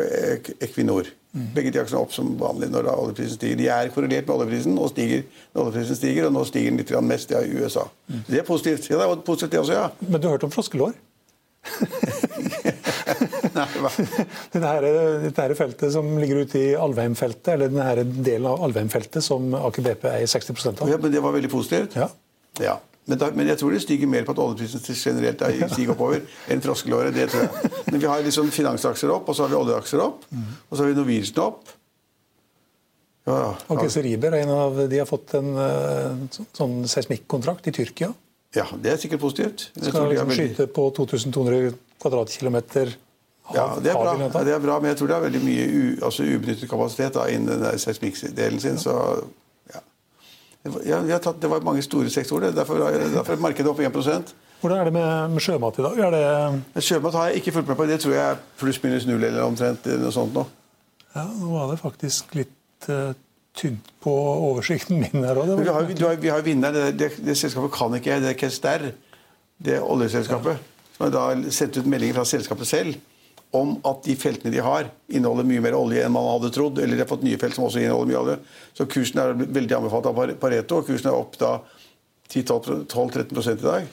eh, 0.05 0.53
Equinor. 0.61 1.11
Begge 1.55 1.71
de 1.71 1.79
aksjene 1.79 2.01
er 2.01 2.07
opp 2.09 2.15
som 2.15 2.33
vanlig 2.41 2.67
når 2.73 2.89
oljeprisen 2.91 3.37
stiger. 3.39 3.59
De 3.61 3.69
er 3.71 3.93
korrelert 3.95 4.27
med 4.27 4.35
oljeprisen 4.35 4.79
og 4.83 4.91
stiger 4.91 5.23
når 5.55 5.69
oljeprisen 5.69 5.99
stiger, 6.01 6.27
og 6.27 6.35
nå 6.35 6.43
stiger 6.49 6.73
den 6.73 6.81
litt 6.83 6.91
mest 7.07 7.31
i 7.31 7.45
USA. 7.55 7.85
Så 7.87 8.25
det 8.27 8.41
er 8.43 8.49
positivt. 8.49 8.91
Ja, 8.91 8.99
det 8.99 9.07
er 9.07 9.23
positivt 9.29 9.55
det 9.55 9.63
også, 9.63 9.77
ja. 9.79 9.87
Men 10.09 10.19
du 10.19 10.27
har 10.27 10.35
hørt 10.35 10.49
om 10.49 10.55
froskelår? 10.55 10.99
Dette, 14.53 14.67
her, 15.43 15.55
feltet 15.59 15.93
som 15.95 16.11
ligger 16.19 16.45
ute 16.45 16.59
i 16.61 16.69
Alvheim-feltet, 16.79 17.55
eller 17.55 17.71
denne 17.71 18.05
delen 18.25 18.49
av 18.51 18.63
Alvheim-feltet 18.67 19.25
som 19.25 19.55
Aker 19.59 19.87
BP 19.87 20.07
eier 20.11 20.31
60 20.31 20.69
av. 20.73 20.87
Ja, 20.91 20.99
men 21.01 21.15
det 21.15 21.23
var 21.25 21.35
veldig 21.37 21.51
positivt. 21.53 21.97
Ja. 21.99 22.09
Ja. 22.61 22.79
Men, 23.11 23.19
da, 23.19 23.29
men 23.35 23.49
jeg 23.51 23.59
tror 23.59 23.75
det 23.75 23.83
stiger 23.83 24.07
mer 24.11 24.23
på 24.29 24.35
at 24.37 24.41
oljeprisen 24.45 24.95
generelt 25.01 25.43
er, 25.43 25.57
stiger 25.73 25.93
oppover 25.97 26.23
enn 26.55 26.63
froskelåret. 26.63 27.13
Det 27.17 27.27
tror 27.33 27.43
jeg. 27.49 27.71
Men 27.91 28.01
vi 28.05 28.07
har 28.13 28.23
liksom 28.23 28.51
finansaksjer 28.55 29.11
opp, 29.17 29.29
og 29.33 29.35
så 29.37 29.45
har 29.49 29.51
vi 29.53 29.59
oljeaksjer 29.59 30.03
opp. 30.05 30.25
Og 30.31 30.73
så 30.77 30.85
har 30.85 30.93
vi 30.93 30.97
Norwegian 31.01 31.43
opp. 31.43 31.73
Ja, 33.29 33.35
Og 33.69 33.77
ja. 33.77 33.83
Geseriber 33.85 34.33
er 34.35 34.45
en 34.47 34.51
av 34.55 34.79
de 34.91 34.99
har 35.03 35.07
fått 35.11 35.35
en 35.39 35.51
eh, 35.61 36.15
så- 36.35 36.47
sånn 36.57 36.79
seismikkontrakt 36.89 37.67
i 37.69 37.75
Tyrkia. 37.77 38.13
ja, 38.57 38.65
det 38.83 38.93
er 38.93 38.97
sikkert 38.97 39.21
positivt. 39.21 39.69
Jeg 39.77 39.85
Skal 39.93 40.09
liksom 40.09 40.29
veldig- 40.29 40.57
skyte 40.57 40.67
på 40.75 40.87
2200 40.97 41.75
kvadratkilometer 42.03 42.95
Ja, 43.55 43.75
det 43.83 43.91
er, 43.91 43.95
bra, 43.99 44.15
hav 44.15 44.33
ja, 44.35 44.45
det 44.47 44.55
er 44.55 44.59
bra, 44.63 44.79
men 44.81 44.91
jeg 44.93 44.99
tror 44.99 45.09
det 45.09 45.17
er 45.17 45.25
veldig 45.27 45.43
mye 45.43 45.65
u, 45.67 46.05
altså 46.07 46.23
ubenyttet 46.23 46.69
kapasitet 46.71 47.13
da, 47.15 47.25
innen 47.27 47.65
seismikkdelen 47.79 48.61
sin. 48.61 48.77
Så, 48.79 48.91
ja. 48.95 49.03
Var- 49.03 49.25
ja, 50.85 51.19
tatt, 51.19 51.41
det 51.41 51.49
var 51.49 51.63
mange 51.65 51.83
store 51.83 52.11
sektorer. 52.13 52.53
Derfor, 52.53 52.83
derfor 53.15 53.33
er 53.33 53.41
markedet 53.41 53.71
opp 53.71 53.81
1% 53.81 54.35
Hvordan 54.61 54.77
er 54.77 54.91
det 54.91 54.93
med, 54.93 55.31
med 55.33 55.41
sjømat 55.41 55.79
i 55.81 55.85
dag? 55.87 56.01
Det, 56.13 56.83
Sjømat 56.85 57.15
har 57.17 57.31
jeg 57.31 57.41
ikke 57.41 57.53
fulgt 57.55 57.71
med 57.71 57.79
på. 57.79 57.87
Det 57.89 57.97
tror 58.03 58.13
jeg 58.13 58.25
er 58.35 58.43
pluss-minus 58.61 59.07
null 59.09 59.25
eller 59.25 59.47
omtrent 59.47 59.87
noe 60.03 60.13
sånt 60.13 60.37
nå. 60.37 60.45
ja, 61.15 61.25
nå 61.25 61.53
var 61.55 61.71
det 61.71 61.79
faktisk 61.81 62.35
litt 62.37 62.89
uh, 62.93 63.15
tynt 63.57 63.89
på 64.05 64.13
oversikten 64.13 65.01
min 65.01 65.25
her 65.25 65.41
òg. 65.41 65.55
Vi 65.63 65.65
har, 65.65 65.89
jo 65.89 66.11
har, 66.11 66.21
vi 66.21 66.33
har 66.35 66.45
vinneren. 66.45 66.77
Det, 66.77 66.91
det, 67.01 67.25
det 67.25 67.39
selskapet 67.41 67.73
kan 67.73 67.97
ikke 67.97 68.13
jeg. 68.13 68.25
Det 68.27 68.35
er 68.35 68.39
Kester. 68.43 68.85
Det 69.57 69.79
er 69.79 69.89
oljeselskapet. 69.97 70.61
Som 70.93 71.07
har 71.07 71.17
da 71.17 71.51
sendt 71.57 71.81
ut 71.81 71.89
meldinger 71.89 72.21
fra 72.21 72.29
selskapet 72.29 72.69
selv 72.69 73.01
om 73.57 73.73
at 73.89 74.05
de 74.07 74.15
feltene 74.19 74.53
de 74.55 74.63
har, 74.63 74.89
inneholder 75.11 75.47
mye 75.49 75.63
mer 75.65 75.75
olje 75.79 76.05
enn 76.07 76.13
man 76.15 76.29
hadde 76.29 76.53
trodd. 76.55 76.79
Eller 76.79 76.95
de 76.95 77.03
har 77.03 77.11
fått 77.11 77.25
nye 77.27 77.39
felt 77.41 77.57
som 77.57 77.67
også 77.67 77.83
inneholder 77.83 78.11
mye 78.13 78.21
olje. 78.21 78.37
Så 78.79 78.87
kursen 78.91 79.23
er 79.23 79.35
veldig 79.41 79.79
anbefalt 79.81 80.07
av 80.07 80.21
Pareto. 80.43 80.79
og 80.79 80.87
Kursen 80.87 81.11
er 81.11 81.19
opp 81.19 81.39
da 81.41 81.57
10-12-13 82.31 83.51
i 83.57 83.63
dag. 83.65 83.91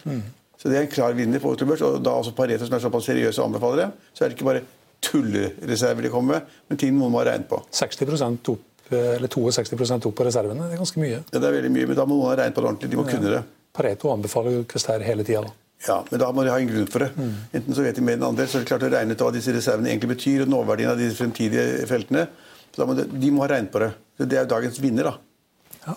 Så 0.57 0.69
det 0.69 0.77
er 0.77 0.85
en 0.85 0.93
klar 0.93 1.17
vinner 1.17 1.41
på 1.41 1.51
Oslo 1.53 1.67
Børs. 1.69 1.83
Og 1.85 1.99
da 2.05 2.13
også 2.21 2.35
Pareto, 2.37 2.65
som 2.69 2.77
er 2.77 2.85
såpass 2.85 3.09
seriøse 3.09 3.43
anbefalere, 3.43 3.91
så 4.13 4.25
er 4.25 4.29
det 4.29 4.37
ikke 4.37 4.49
bare 4.51 4.65
tullereserver 5.01 6.05
de 6.05 6.09
kommer 6.09 6.39
med, 6.39 6.55
men 6.69 6.79
ting 6.81 6.95
noen 6.97 7.13
må 7.13 7.21
ha 7.21 7.27
regnet 7.29 7.49
på. 7.49 7.59
60 7.73 8.25
opp, 8.53 8.63
eller 8.89 9.29
62% 9.29 10.07
opp 10.09 10.15
på 10.17 10.25
reservene. 10.25 10.69
Det 10.69 10.77
er 10.77 10.81
ganske 10.81 11.01
mye. 11.01 11.19
Ja, 11.21 11.37
det 11.37 11.45
er 11.45 11.57
veldig 11.59 11.71
mye, 11.75 11.89
men 11.91 11.99
da 11.99 12.05
må 12.09 12.17
noen 12.17 12.31
ha 12.31 12.37
regnet 12.41 12.57
på 12.57 12.63
det 12.63 12.71
ordentlig. 12.71 12.91
De 12.93 12.99
må 12.99 13.05
kunne 13.07 13.33
det. 13.35 13.43
Pareto 13.77 14.09
anbefaler 14.13 14.57
jo 14.57 14.65
Quester 14.69 15.05
hele 15.05 15.25
tida. 15.27 15.45
Ja, 15.85 15.99
men 16.09 16.19
da 16.19 16.31
må 16.33 16.43
de 16.43 16.51
ha 16.51 16.57
en 16.57 16.69
grunn 16.69 16.87
for 16.89 17.05
det. 17.05 17.11
Enten 17.53 17.75
så 17.77 17.83
vet 17.85 17.99
de 17.99 18.03
mer 18.05 18.17
enn 18.17 18.25
andre, 18.25 18.47
så 18.49 18.57
er 18.57 18.63
det 18.65 18.69
klart 18.71 18.85
å 18.87 18.89
regne 18.91 19.13
ut 19.13 19.21
hva 19.21 19.29
disse 19.35 19.53
reservene 19.53 19.91
egentlig 19.91 20.15
betyr, 20.15 20.43
og 20.43 20.51
nåverdien 20.51 20.89
av 20.89 20.97
de 20.99 21.09
fremtidige 21.13 21.85
feltene. 21.89 22.25
Så 22.73 22.87
må 22.89 22.95
de, 22.97 23.05
de 23.09 23.29
må 23.33 23.43
ha 23.45 23.51
regnet 23.51 23.73
på 23.73 23.81
det. 23.83 23.91
Så 24.17 24.25
Det 24.25 24.39
er 24.39 24.47
jo 24.47 24.53
dagens 24.55 24.79
vinner, 24.81 25.11
da. 25.11 25.83
Ja. 25.85 25.95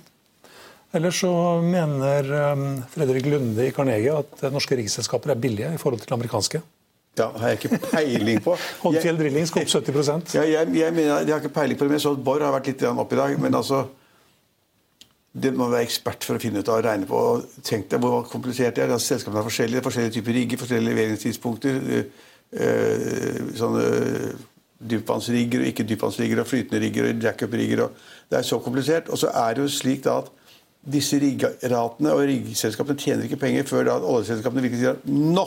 Ellers 0.98 1.22
så 1.22 1.32
mener 1.64 2.28
um, 2.52 2.66
Fredrik 2.92 3.30
Lunde 3.30 3.66
i 3.66 3.72
Carnegie 3.74 4.18
at 4.20 4.44
norske 4.52 4.76
riksselskaper 4.78 5.32
er 5.32 5.40
billige 5.40 5.72
i 5.74 5.80
forhold 5.80 6.04
til 6.04 6.16
amerikanske. 6.18 6.62
Ja, 7.18 7.26
har 7.36 7.52
jeg 7.52 7.58
ikke 7.58 7.78
peiling 7.90 8.40
på. 8.44 8.54
Håndfjell 8.84 9.18
Drilling 9.18 9.48
skal 9.48 9.64
opp 9.64 9.72
70% 9.72 10.36
Ja, 10.36 10.44
jeg, 10.46 10.68
jeg 10.78 10.94
mener, 10.94 11.24
jeg 11.24 11.34
har 11.34 11.42
ikke 11.42 11.56
peiling 11.56 11.78
på 11.78 11.84
det, 11.84 11.90
men 11.90 11.98
jeg 11.98 12.04
så 12.04 12.12
at 12.14 12.22
Borr 12.24 12.44
har 12.44 12.54
vært 12.54 12.70
litt 12.70 12.84
opp 12.86 13.16
i 13.16 13.18
dag. 13.18 13.34
Men 13.42 13.56
altså 13.58 13.80
Det 15.30 15.52
må 15.54 15.68
være 15.70 15.86
ekspert 15.86 16.24
for 16.26 16.36
å 16.38 16.42
finne 16.42 16.62
ut 16.62 16.68
av 16.68 16.80
og 16.80 16.86
regne 16.88 17.06
på. 17.06 17.20
Tenk 17.62 17.90
deg 17.92 18.02
hvor 18.02 18.24
komplisert 18.30 18.74
det 18.74 18.84
er. 18.84 18.94
Altså, 18.94 19.14
selskapene 19.14 19.44
er 19.44 19.46
forskjellige. 19.46 19.84
Forskjellige 19.86 20.16
typer 20.16 20.36
rigger, 20.38 20.62
forskjellige 20.64 20.94
leveringstidspunkter. 20.94 21.80
øh, 22.50 23.52
sånne 23.54 23.84
dypvannsrigger 24.90 25.62
og 25.62 25.70
ikke 25.70 25.86
dypvannsrigger 25.86 26.40
og 26.40 26.46
flytende 26.48 26.80
rigger 26.82 27.08
og 27.08 27.24
jackup-rigger. 27.24 27.86
Det 28.30 28.38
er 28.38 28.42
så 28.48 28.58
komplisert. 28.58 29.08
Og 29.08 29.18
så 29.18 29.30
er 29.30 29.54
det 29.54 29.62
jo 29.62 29.68
slik 29.68 30.04
da 30.04 30.18
at 30.24 30.30
disse 30.92 31.18
riggeratene 31.20 32.12
og 32.16 32.24
riggselskapene 32.24 32.98
tjener 32.98 33.26
ikke 33.28 33.40
penger 33.42 33.66
før 33.68 33.84
da 33.84 33.98
oljeselskapene 34.00 34.64
virkelig 34.64 34.80
sier 34.80 34.96
at 34.96 35.10
nå 35.10 35.46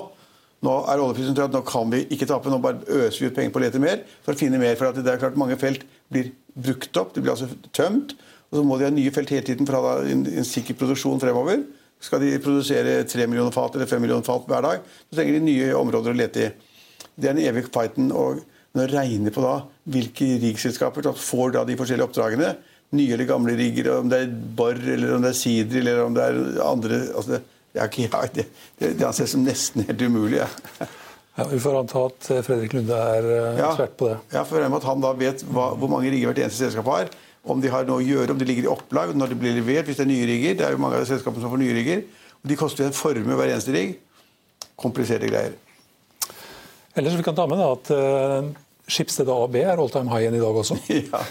nå 0.63 0.73
er 0.87 1.01
oljeprisen 1.03 1.35
trøtt, 1.35 1.51
nå 1.51 1.59
kan 1.67 1.89
vi 1.91 2.05
ikke 2.13 2.27
tape, 2.29 2.47
nå 2.47 2.55
bare 2.63 2.85
øser 2.87 3.19
vi 3.19 3.27
ut 3.27 3.35
penger 3.35 3.51
på 3.51 3.59
å 3.59 3.63
lete 3.65 3.81
mer 3.83 4.03
for 4.23 4.31
å 4.31 4.39
finne 4.39 4.61
mer. 4.61 4.77
For 4.79 4.95
det 4.95 5.09
er 5.11 5.19
klart 5.19 5.39
mange 5.39 5.57
felt 5.59 5.83
blir 6.13 6.29
brukt 6.55 6.99
opp, 7.01 7.11
de 7.11 7.23
blir 7.23 7.33
altså 7.33 7.49
tømt. 7.75 8.13
Og 8.53 8.59
så 8.59 8.63
må 8.69 8.77
de 8.77 8.85
ha 8.85 8.93
nye 8.93 9.11
felt 9.13 9.31
hele 9.33 9.45
tiden 9.47 9.65
for 9.65 9.79
å 9.79 9.85
ha 9.87 9.93
en, 10.05 10.21
en 10.29 10.45
sikker 10.45 10.77
produksjon 10.77 11.17
fremover. 11.21 11.63
Skal 12.03 12.21
de 12.21 12.35
produsere 12.43 12.99
3 13.09 13.25
millioner 13.25 13.55
fat 13.55 13.73
eller 13.73 13.89
5 13.89 14.03
millioner 14.03 14.27
fat 14.27 14.45
hver 14.45 14.61
dag, 14.61 14.83
så 15.09 15.17
trenger 15.17 15.39
de 15.39 15.45
nye 15.47 15.69
områder 15.79 16.13
å 16.13 16.19
lete 16.19 16.43
i. 16.43 16.49
Det 17.17 17.29
er 17.31 17.33
den 17.33 17.47
evige 17.49 17.71
fighten. 17.73 18.11
og 18.13 18.43
når 18.73 18.89
du 18.89 18.95
regner 18.97 19.33
på 19.33 19.41
da 19.43 19.55
hvilke 19.93 20.27
riggselskaper 20.41 21.05
som 21.05 21.17
får 21.17 21.55
da 21.55 21.63
de 21.65 21.77
forskjellige 21.77 22.07
oppdragene, 22.09 22.53
nye 22.97 23.13
eller 23.15 23.29
gamle 23.29 23.53
rigger, 23.57 23.89
om 23.99 24.09
det 24.09 24.19
er 24.23 24.31
Borr 24.57 24.77
eller 24.77 25.15
om 25.15 25.25
det 25.25 25.31
er 25.33 25.37
Sidri 25.37 25.81
eller 25.81 26.03
om 26.05 26.15
det 26.17 26.25
er 26.25 26.39
andre 26.65 26.99
altså 27.13 27.37
det, 27.37 27.41
det, 27.73 28.45
det, 28.77 28.89
det, 28.99 29.05
anses 29.05 29.33
som 29.33 29.45
nesten 29.45 29.85
helt 29.87 30.01
umulig. 30.05 30.43
Ja. 30.43 30.49
Ja, 31.33 31.47
vi 31.49 31.57
får 31.57 31.79
anta 31.79 32.01
at 32.05 32.27
eh, 32.29 32.43
Fredrik 32.45 32.75
Lunde 32.75 32.93
er 32.93 33.27
Ja. 33.57 33.71
ekspert 33.71 33.95
på 33.97 34.05
det. 34.05 34.17
Ja, 34.35 34.43
for 34.45 34.59
jeg 34.59 34.67
regner 34.67 34.75
med 34.75 34.83
at 34.83 34.85
han 34.85 34.99
da 35.01 35.13
vet 35.17 35.39
hva, 35.49 35.63
hvor 35.81 35.89
mange 35.89 36.11
rigger 36.13 36.29
hvert 36.29 36.43
eneste 36.43 36.67
selskap 36.67 36.85
har. 36.91 37.07
Om 37.43 37.59
de 37.63 37.71
har 37.71 37.87
noe 37.87 37.99
å 37.99 38.05
gjøre, 38.05 38.31
om 38.31 38.39
de 38.39 38.47
ligger 38.47 38.69
i 38.69 38.71
opplag 38.71 39.11
når 39.17 39.33
de 39.33 39.37
blir 39.39 39.57
levert, 39.57 39.89
hvis 39.89 39.99
det 39.99 40.05
er 40.05 40.11
nye 40.11 40.27
rigger. 40.29 40.57
Det 40.59 40.67
er 40.67 40.75
jo 40.75 40.81
mange 40.81 41.01
av 41.01 41.07
selskapene 41.09 41.43
som 41.43 41.51
får 41.51 41.59
nye 41.59 41.75
rigger. 41.75 42.03
Og 42.39 42.51
de 42.51 42.59
koster 42.59 42.87
en 42.87 42.95
formue 42.95 43.37
hver 43.39 43.51
eneste 43.51 43.75
rigg. 43.75 43.97
Kompliserte 44.79 45.27
greier. 45.31 45.57
Ellers 46.95 47.17
vi 47.19 47.25
kan 47.25 47.35
ta 47.35 47.47
med 47.49 47.59
da, 47.59 47.71
at 47.73 47.91
uh, 47.91 48.51
Skipsstedet 48.87 49.33
AB 49.33 49.57
er 49.63 49.79
all 49.79 49.91
time 49.91 50.11
high 50.11 50.23
igjen 50.23 50.37
i 50.37 50.43
dag 50.43 50.59
også. 50.63 50.79
ja. 50.99 51.23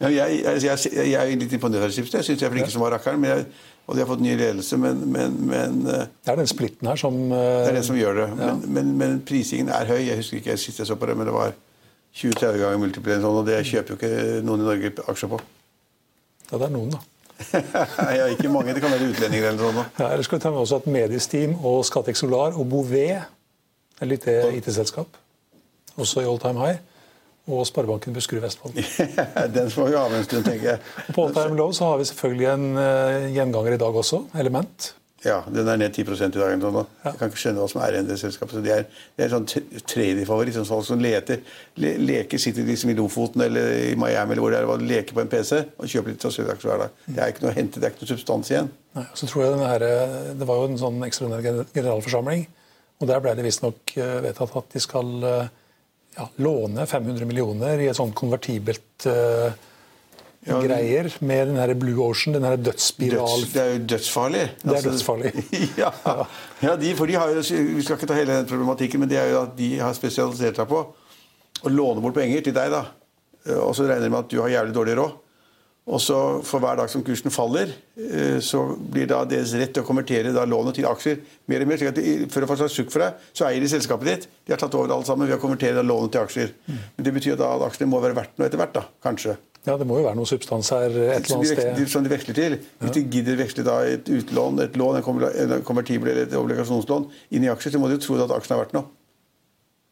Ja, 0.00 0.08
jeg, 0.08 0.38
jeg, 0.40 0.62
jeg, 0.64 1.10
jeg 1.12 1.18
er 1.20 1.36
litt 1.36 1.52
imponert 1.52 1.84
av 1.84 1.92
Skipsted. 1.92 2.22
Jeg 2.22 2.30
syns 2.30 2.40
de 2.40 2.48
er 2.48 2.54
flinke 2.54 2.72
som 2.72 2.82
var 2.82 2.94
rakkeren. 2.96 3.20
Men 3.20 3.44
og 3.90 3.96
de 3.96 4.04
har 4.04 4.06
fått 4.06 4.20
ny 4.22 4.36
ledelse, 4.38 4.76
men, 4.78 5.00
men, 5.10 5.32
men 5.50 5.80
eh, 5.90 6.04
Det 6.22 6.30
er 6.30 6.38
den 6.38 6.46
splitten 6.46 6.86
her 6.86 6.98
som 7.00 7.16
uh, 7.32 7.34
det 7.34 7.72
er 7.72 7.78
det 7.80 7.86
som 7.88 7.96
gjør 7.98 8.20
det. 8.20 8.26
Men, 8.38 8.60
men, 8.76 8.92
men 9.00 9.16
prisingen 9.26 9.72
er 9.74 9.88
høy. 9.90 9.98
Jeg 10.06 10.20
husker 10.20 10.38
ikke 10.38 10.54
sist 10.62 10.78
jeg 10.78 10.86
så 10.86 10.94
på 10.94 11.08
det, 11.10 11.16
men 11.18 11.26
det 11.26 11.34
var 11.34 11.56
20-30 12.14 12.60
ganger 12.60 12.78
multiplier 12.84 13.18
sånn, 13.18 13.40
og 13.40 13.48
det 13.48 13.58
kjøper 13.66 13.94
jo 13.94 13.98
ikke 13.98 14.44
noen 14.46 14.62
i 14.62 14.68
Norge 14.68 14.92
aksjer 15.10 15.32
på. 15.32 15.40
Ja, 16.50 16.58
det 16.58 16.66
er 16.66 16.74
noen, 16.74 16.92
da. 16.94 17.00
ja, 18.18 18.26
ikke 18.28 18.50
mange. 18.52 18.74
Det 18.76 18.82
kan 18.84 18.92
være 18.92 19.08
utlendinger 19.12 19.52
eller 19.52 19.62
sånn. 19.64 19.80
Ja, 20.00 20.10
ellers 20.10 20.28
skal 20.28 20.40
vi 20.40 20.44
ta 20.44 20.52
med 20.52 20.62
også 20.64 20.80
at 20.82 20.88
Mediesteam 20.90 21.56
og 21.56 21.82
Scatec 21.88 22.18
Solar 22.20 22.58
og 22.58 22.68
Bouvet, 22.70 23.26
et 24.00 24.08
lite 24.08 24.36
IT-selskap, 24.56 25.18
også 26.00 26.24
i 26.24 26.28
all 26.28 26.40
time 26.42 26.60
high, 26.60 26.80
og 27.50 27.64
Sparebanken 27.68 28.14
Buskerud 28.16 28.44
Vestfold. 28.44 28.76
Den 29.56 29.70
får 29.72 29.90
vi 29.90 29.98
ha 29.98 30.06
med 30.10 30.20
en 30.20 30.28
stund, 30.28 30.46
tenker 30.46 30.74
jeg. 30.74 30.86
Og 31.08 31.16
på 31.16 31.26
all 31.26 31.36
time 31.36 31.58
low 31.58 31.74
så 31.76 31.92
har 31.92 32.00
vi 32.00 32.08
selvfølgelig 32.10 32.48
en 32.52 32.66
uh, 32.76 33.28
gjenganger 33.34 33.76
i 33.76 33.80
dag 33.80 34.00
også, 34.04 34.24
Element. 34.40 34.92
Ja, 35.20 35.42
den 35.52 35.68
er 35.68 35.76
ned 35.76 35.92
10% 35.92 36.32
i 36.32 36.40
dag. 36.40 36.54
Nå. 36.56 36.82
Jeg 37.04 37.18
kan 37.20 37.28
ikke 37.28 37.40
skjønne 37.42 37.60
hva 37.60 37.68
som 37.68 37.82
er 37.84 37.92
igjen 37.92 38.06
i 38.06 38.08
det 38.08 38.16
selskapet. 38.22 38.54
Så 38.56 38.62
det 38.64 38.72
er, 38.72 38.86
det 39.18 39.26
er 39.26 39.32
sånn 39.34 39.44
traderfavoritt. 39.92 40.56
Sånn 40.56 40.68
folk 40.68 40.86
som 40.88 41.02
leter, 41.04 41.42
le, 41.82 41.90
leker, 42.00 42.40
sitter 42.40 42.64
liksom 42.64 42.94
i 42.94 42.96
Lofoten 42.96 43.44
eller 43.44 43.74
i 43.90 43.98
Miami 44.00 44.32
eller 44.32 44.44
hvor 44.46 44.54
det 44.54 44.62
er, 44.62 44.86
leker 44.94 45.18
på 45.18 45.24
en 45.24 45.32
PC 45.32 45.58
og 45.60 45.92
kjøper 45.92 46.14
litt 46.14 46.24
aksjer 46.30 46.48
hver 46.48 46.84
dag. 46.86 46.96
Det 47.04 47.20
er 47.20 47.34
ikke 47.34 47.44
noe 47.44 47.52
å 47.52 47.58
hente, 47.58 47.82
det 47.82 47.90
er 47.90 47.94
ikke 47.94 48.06
noe 48.06 48.12
substans 48.14 48.52
igjen. 48.54 48.72
Nei, 48.96 49.06
så 49.20 49.28
tror 49.28 49.44
jeg 49.44 49.54
den 49.58 49.68
her, 49.68 49.86
eh, 49.86 50.16
Det 50.40 50.48
var 50.48 50.62
jo 50.62 50.70
en 50.70 50.80
sånn 50.80 51.04
ekstraordinær 51.04 51.68
generalforsamling, 51.76 52.46
og 53.00 53.12
der 53.12 53.20
ble 53.20 53.36
det 53.36 53.44
visstnok 53.44 53.92
uh, 53.96 54.18
vedtatt 54.24 54.56
at 54.60 54.74
de 54.74 54.80
skal 54.82 55.12
uh, 55.24 55.50
ja, 56.16 56.26
låne 56.44 56.84
500 56.88 57.28
millioner 57.28 57.80
i 57.80 57.86
et 57.92 57.96
sånt 57.96 58.16
konvertibelt 58.16 59.06
uh, 59.08 59.52
Ja, 60.46 60.56
det- 60.60 60.68
greier 60.70 61.08
med 61.20 61.48
den 61.50 61.56
her 61.60 61.74
Blue 61.76 62.00
Ocean, 62.06 62.32
den 62.34 62.44
her 62.48 62.56
dødsspiral... 62.56 63.26
Døds, 63.42 63.52
det 63.52 63.60
er 63.62 63.72
jo 63.74 63.80
dødsfarlig. 63.92 64.44
Det 64.62 64.76
er 64.78 64.86
dødsfarlig. 64.88 65.32
ja, 65.82 65.90
ja 66.64 66.76
de, 66.80 66.94
for 66.96 67.06
de 67.10 67.18
har 67.20 67.28
jo, 67.34 67.42
Vi 67.76 67.82
skal 67.84 67.98
ikke 67.98 68.08
ta 68.08 68.16
hele 68.16 68.38
den 68.38 68.46
problematikken, 68.48 69.00
men 69.04 69.10
det 69.10 69.18
er 69.20 69.34
jo 69.34 69.42
at 69.42 69.52
de 69.58 69.68
har 69.82 69.92
spesialisert 69.98 70.56
seg 70.56 70.70
på 70.70 70.80
å 71.60 71.68
låne 71.74 72.00
bort 72.00 72.16
penger 72.16 72.40
til 72.46 72.56
deg. 72.56 72.70
da. 72.72 72.86
Og 73.60 73.74
så 73.76 73.84
regner 73.84 74.06
de 74.08 74.14
med 74.14 74.22
at 74.24 74.30
du 74.32 74.38
har 74.40 74.48
jævlig 74.48 74.72
dårlig 74.76 74.96
råd. 75.00 75.18
Og 75.90 75.98
så 76.00 76.16
For 76.46 76.60
hver 76.62 76.76
dag 76.78 76.90
som 76.92 77.02
kursen 77.02 77.32
faller, 77.32 77.70
eh, 77.98 78.36
så 78.44 78.60
blir 78.78 79.08
da 79.10 79.24
deres 79.26 79.52
rett 79.58 79.72
til 79.74 79.82
å 79.82 79.86
konvertere 79.88 80.30
lånet 80.46 80.76
til 80.76 80.86
aksjer 80.86 81.18
mer 81.50 81.64
og 81.64 81.68
mer. 81.68 81.76
slik 81.80 81.88
at 81.92 81.96
de, 82.00 82.26
For 82.30 82.44
å 82.44 82.48
få 82.48 82.56
slags 82.60 82.76
sukk 82.78 82.92
for 82.92 83.00
deg, 83.04 83.14
så 83.34 83.48
eier 83.48 83.60
de 83.60 83.68
selskapet 83.72 84.06
ditt. 84.06 84.26
De 84.46 84.52
har 84.54 84.60
tatt 84.60 84.74
over 84.76 84.92
alt 84.94 85.08
sammen 85.08 85.26
ved 85.28 85.36
å 85.38 85.40
konvertere 85.42 85.82
lånet 85.84 86.12
til 86.12 86.20
aksjer. 86.24 86.52
Men 86.68 87.04
Det 87.04 87.12
betyr 87.16 87.36
da 87.36 87.54
at 87.56 87.64
aksjene 87.72 87.90
må 87.90 88.00
være 88.00 88.14
verdt 88.14 88.38
noe 88.38 88.46
etter 88.48 88.60
hvert. 88.60 88.72
da, 88.76 88.84
kanskje. 89.02 89.36
Ja, 89.66 89.74
det 89.76 89.84
må 89.86 89.98
jo 90.00 90.06
være 90.06 90.16
noe 90.16 90.24
substans 90.28 90.70
her 90.72 90.86
et 90.88 90.94
eller 90.96 91.36
annet 91.36 91.50
sted. 91.50 91.88
som 91.92 92.04
de 92.06 92.10
veksler 92.14 92.34
til. 92.38 92.54
Hvis 92.80 92.94
de 92.96 93.02
gidder 93.12 93.36
veksle 93.36 93.64
da 93.66 93.74
et 93.84 94.08
utlån, 94.08 94.60
et 94.64 94.78
lån, 94.80 94.96
en 95.02 95.62
konvertibel 95.68 96.08
eller 96.08 96.22
et 96.24 96.32
obligasjonslån 96.38 97.04
inn 97.36 97.44
i 97.44 97.50
aksjer, 97.52 97.74
så 97.76 97.78
må 97.82 97.90
de 97.90 97.98
jo 97.98 98.04
tro 98.06 98.16
at 98.24 98.32
aksjen 98.38 98.56
er 98.56 98.62
verdt 98.64 98.72
noe. 98.78 98.88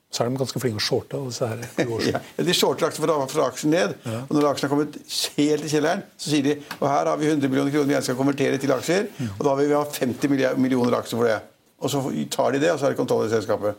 Så 0.08 0.24
er 0.24 0.30
de 0.32 0.38
ganske 0.40 0.60
flinke 0.62 0.80
å 0.80 0.84
shorte 0.86 1.18
disse 1.26 1.44
her 1.44 1.58
Ja, 2.14 2.20
de 2.48 2.54
shorter 2.56 2.86
aksjen 2.88 3.04
fra, 3.04 3.16
fra 3.28 3.48
aksjen 3.50 3.74
ned. 3.76 3.92
Og 4.08 4.32
når 4.38 4.46
aksjen 4.54 4.70
har 4.70 4.72
kommet 4.72 4.96
helt 5.36 5.66
i 5.66 5.72
kjelleren, 5.74 6.00
så 6.16 6.30
sier 6.32 6.46
de 6.46 6.54
og 6.78 6.86
her 6.88 7.10
har 7.12 7.20
vi 7.20 7.28
100 7.28 7.44
millioner 7.52 7.74
kroner 7.74 7.90
vi 7.90 7.96
gjerne 7.98 8.08
skal 8.08 8.16
konvertere 8.22 8.56
til 8.62 8.72
aksjer. 8.72 9.10
Og 9.36 9.44
da 9.44 9.52
vil 9.60 9.68
vi 9.68 9.76
ha 9.76 9.84
50 9.84 10.32
millioner 10.64 10.96
aksjer 11.02 11.20
for 11.20 11.28
det. 11.28 11.36
Og 11.84 11.92
så 11.92 12.00
tar 12.32 12.56
de 12.56 12.62
det, 12.64 12.72
og 12.72 12.80
så 12.80 12.88
er 12.88 12.96
det 12.96 13.02
kontroll 13.02 13.28
i 13.28 13.34
selskapet. 13.36 13.76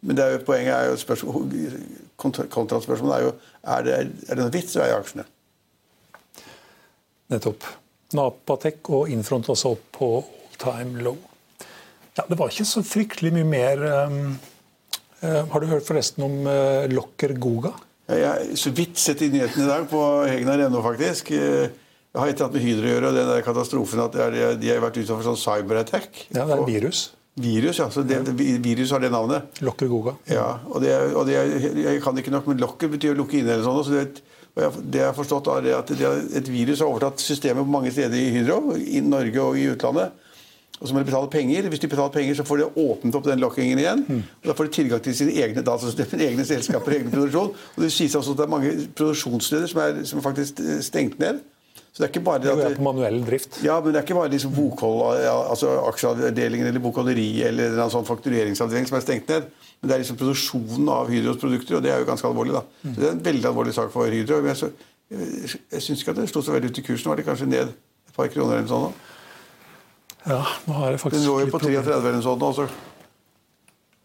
Men 0.00 0.16
det 0.16 0.24
er 0.24 0.32
jo, 0.38 0.40
poenget 0.48 0.72
er 0.78 0.88
jo 0.94 0.96
spørsmål, 1.04 1.36
kont- 1.44 2.05
kontraspørsmålet 2.16 3.16
er 3.16 3.24
jo 3.26 3.32
er 3.66 3.86
det, 3.86 3.96
er 4.28 4.34
det 4.34 4.42
noen 4.42 4.54
vits 4.54 4.76
i 4.76 4.80
å 4.80 4.84
eie 4.86 4.98
aksjene. 4.98 5.26
Nettopp. 7.32 7.66
Napatek 8.16 8.90
og 8.94 9.10
Infront 9.10 9.48
også 9.50 9.72
opp 9.74 9.88
på 9.96 10.10
all 10.20 10.60
time 10.62 11.02
low. 11.02 11.16
Ja, 12.16 12.24
Det 12.28 12.38
var 12.38 12.52
ikke 12.52 12.68
så 12.68 12.82
fryktelig 12.86 13.32
mye 13.34 13.48
mer 13.48 13.82
um, 14.06 14.38
eh, 15.20 15.42
Har 15.50 15.60
du 15.60 15.66
hørt 15.68 15.84
forresten 15.84 16.24
om 16.24 16.46
uh, 16.48 16.86
Locker 16.88 17.34
Goga? 17.36 17.74
Jeg 18.06 18.22
har 18.22 18.54
så 18.56 18.70
vidt 18.70 19.00
sett 19.02 19.24
i 19.26 19.28
nyhetene 19.32 19.66
i 19.66 19.68
dag 19.68 19.88
på 19.90 20.00
Hegnar.no, 20.30 20.78
faktisk. 20.84 21.32
Eh, 21.34 21.66
Jeg 22.16 22.22
har 22.22 22.30
ikke 22.32 22.46
hatt 22.46 22.54
med 22.54 22.62
Hydro 22.64 22.86
å 22.86 22.92
gjøre, 22.94 23.08
og 23.10 23.16
den 23.18 23.26
der 23.28 23.42
katastrofen 23.44 24.00
at 24.00 24.14
de 24.16 24.70
har 24.70 24.78
vært 24.80 24.96
utsatt 25.02 25.18
for 25.18 25.26
sånn 25.26 25.36
cyberattack. 25.36 26.22
Ja, 26.30 26.46
det 26.46 26.54
er 26.54 26.62
en 26.62 26.70
virus. 26.70 27.00
Virus, 27.36 27.78
ja. 27.78 27.90
Så 27.92 28.02
det, 28.02 28.22
det, 28.24 28.32
virus 28.64 28.90
har 28.94 29.00
det 29.00 29.10
navnet. 29.12 29.60
Locker 29.60 29.90
Goga. 29.90 30.16
Ja, 30.30 30.58
og, 30.70 30.80
det, 30.80 30.94
og 31.12 31.26
det, 31.28 31.36
jeg 31.82 32.00
kan 32.04 32.16
ikke 32.16 32.32
nok, 32.32 32.48
men 32.48 32.62
lokker 32.62 32.88
betyr 32.94 33.12
å 33.12 33.18
lukke 33.18 33.40
inne 33.40 33.58
eller 33.58 33.66
sånn. 33.66 33.82
Så 33.84 33.96
det, 33.96 34.22
det 34.56 35.02
jeg 35.02 35.10
har 35.10 35.16
forstått 35.16 35.50
er 35.52 35.72
at 35.76 35.92
et 35.92 36.48
virus 36.48 36.80
har 36.80 36.88
overtatt 36.88 37.20
systemet 37.20 37.60
på 37.60 37.74
mange 37.74 37.92
steder 37.92 38.16
i 38.16 38.30
Hydro, 38.38 38.76
i 38.80 39.02
Norge 39.04 39.42
og 39.44 39.60
i 39.60 39.66
utlandet. 39.74 40.22
Og 40.76 40.88
så 40.88 40.92
må 40.92 41.00
de 41.00 41.08
betale 41.08 41.28
penger. 41.32 41.68
Hvis 41.72 41.80
de 41.80 41.88
betaler 41.88 42.12
penger, 42.12 42.36
så 42.36 42.44
får 42.44 42.60
de 42.60 42.68
åpnet 42.82 43.16
opp 43.16 43.24
den 43.24 43.40
lokkingen 43.40 43.80
igjen. 43.80 44.02
Og 44.42 44.48
Da 44.48 44.56
får 44.56 44.68
de 44.68 44.74
tilgang 44.76 45.02
til 45.04 45.16
sine 45.16 45.32
egne 45.32 45.64
datasystemer, 45.64 46.24
egne 46.28 46.44
selskaper, 46.44 46.98
egen 46.98 47.12
produksjon. 47.12 47.52
Og 47.52 47.84
det 47.84 47.92
sies 47.92 48.16
også 48.16 48.32
at 48.32 48.40
det 48.40 48.46
er 48.46 48.52
mange 48.52 48.72
produksjonssteder 48.96 49.70
som 49.72 49.80
er, 49.84 50.02
som 50.08 50.20
er 50.20 50.26
faktisk 50.26 50.60
eh, 50.60 50.80
stengt 50.84 51.18
ned. 51.20 51.40
Så 51.96 52.02
det 52.02 52.10
er 52.10 52.12
ikke 52.12 52.24
bare 52.26 52.40
Det 52.44 52.52
det 52.58 52.64
er 52.66 52.74
på 52.76 52.82
manuell 52.84 53.22
drift. 53.24 53.54
ja, 53.64 53.78
men 53.80 53.94
det 53.94 54.02
er 54.02 54.04
ikke 54.04 54.14
bare 54.18 54.28
liksom 54.28 54.52
bokhold, 54.52 54.98
altså 55.48 55.70
aksjeavdelingen 55.88 56.66
eller 56.68 56.82
bokholderi 56.84 57.40
eller 57.48 57.78
en 57.80 57.88
sånn 57.94 58.04
faktureringsavdeling 58.04 58.84
som 58.90 58.98
er 58.98 59.04
stengt 59.06 59.30
ned. 59.32 59.46
Men 59.80 59.88
det 59.88 59.94
er 59.94 60.02
liksom 60.02 60.18
produksjonen 60.20 60.90
av 60.92 61.08
Hydros 61.08 61.38
produkter, 61.40 61.78
og 61.78 61.82
det 61.86 61.94
er 61.94 62.02
jo 62.02 62.08
ganske 62.10 62.28
alvorlig. 62.28 62.52
da. 62.52 62.62
Så 62.84 63.00
Det 63.00 63.08
er 63.08 63.12
en 63.16 63.22
veldig 63.24 63.48
alvorlig 63.48 63.72
sak 63.78 63.88
for 63.94 64.12
Hydro. 64.12 64.42
Men 64.44 64.52
jeg, 64.52 64.56
så, 64.60 64.68
jeg, 65.10 65.60
jeg 65.72 65.82
syns 65.86 66.02
ikke 66.04 66.10
at 66.12 66.16
det 66.20 66.28
slo 66.28 66.42
så 66.44 66.52
veldig 66.52 66.68
ut 66.74 66.78
i 66.78 66.84
kursen. 66.90 67.08
Var 67.08 67.16
det 67.16 67.24
kanskje 67.30 67.48
ned 67.48 67.72
et 67.72 68.14
par 68.16 68.28
kroner 68.28 68.58
eller 68.60 68.68
sånn? 68.68 68.90
nå? 68.90 68.92
Ja, 70.26 70.42
nå 70.66 70.72
har 70.82 70.90
jeg 70.90 71.00
faktisk 71.00 71.16
Den 71.22 71.28
lå 71.30 71.38
jo 71.40 71.46
på 71.52 71.60
33 71.64 71.96
eller 71.96 72.20
sånt. 72.28 72.40
nå, 72.44 72.52
så- 72.60 72.68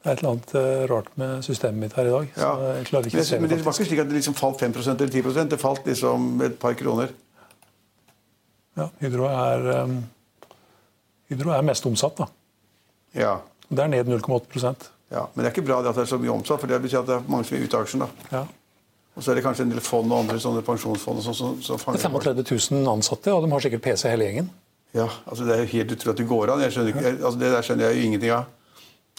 Det 0.04 0.10
er 0.10 0.12
et 0.14 0.20
eller 0.24 0.32
annet 0.32 0.56
eh, 0.56 0.88
rart 0.88 1.10
med 1.18 1.44
systemet 1.44 1.80
mitt 1.80 1.94
her 1.94 2.06
i 2.08 2.10
dag. 2.16 2.28
Ja. 2.38 2.52
Jeg 2.80 2.86
klarer 2.88 3.04
Men, 3.04 3.12
ikke 3.12 3.26
se 3.26 3.36
jeg, 3.36 3.42
men 3.42 3.50
det. 3.50 3.58
det 3.58 3.66
var 3.66 3.74
ikke 3.74 3.86
slik 3.92 4.00
at 4.00 4.08
det 4.10 4.16
liksom 4.16 4.34
falt 4.40 4.60
5% 4.60 5.02
eller 5.02 5.12
10% 5.12 5.50
Det 5.50 5.60
falt 5.60 5.86
liksom 5.86 6.42
et 6.42 6.58
par 6.60 6.74
kroner. 6.74 7.10
Ja, 8.80 8.88
Hydro 9.02 9.28
er, 9.28 9.84
um, 9.84 9.98
Hydro 11.30 11.52
er 11.56 11.66
mest 11.68 11.86
omsatt, 11.86 12.18
da. 12.18 12.28
Ja. 13.18 13.36
Det 13.68 13.84
er 13.84 13.92
ned 13.92 14.08
0,8% 14.08 14.90
ja. 15.12 15.26
Men 15.34 15.44
det 15.44 15.50
er 15.50 15.54
ikke 15.56 15.68
bra 15.68 15.82
at 15.82 15.92
det 15.96 16.06
er 16.06 16.10
så 16.10 16.20
mye 16.22 16.32
omsatt, 16.32 16.62
for 16.62 16.72
det 16.72 16.80
betyr 16.82 17.02
at 17.02 17.10
det 17.10 17.18
er 17.18 17.30
mange 17.32 17.48
som 17.48 17.58
er 17.58 17.66
ute 17.66 17.78
av 17.78 17.86
aksjen. 17.86 18.06
da. 18.06 18.28
ja. 18.32 18.46
Og 19.12 19.24
så 19.24 19.34
er 19.34 19.36
det 19.36 19.44
kanskje 19.44 19.66
en 19.66 19.74
del 19.74 19.84
fond 19.84 20.08
og 20.08 20.22
andre 20.24 20.38
sånne 20.40 20.62
pensjonsfond 20.64 21.20
og 21.20 21.26
sånt, 21.26 21.38
som 21.66 21.80
som 21.80 21.94
Det 21.94 22.00
er 22.00 22.10
35 22.10 22.46
000 22.72 22.88
ansatte, 22.88 23.34
og 23.34 23.44
de 23.44 23.52
har 23.52 23.60
sikkert 23.60 23.82
PC 23.84 24.08
hele 24.08 24.24
gjengen. 24.30 24.50
Ja, 24.96 25.08
altså 25.28 25.44
Det 25.44 25.58
er 25.58 25.66
helt 25.66 25.92
utrolig 25.92 26.14
at 26.14 26.18
det 26.18 26.28
går 26.28 26.54
an. 26.54 26.62
Jeg 26.62 26.72
skjønner 26.72 26.96
ikke, 26.96 27.26
altså 27.26 27.40
Det 27.40 27.52
der 27.52 27.62
skjønner 27.62 27.86
jeg 27.86 27.98
jo 27.98 28.06
ingenting 28.08 28.32
av. 28.32 28.46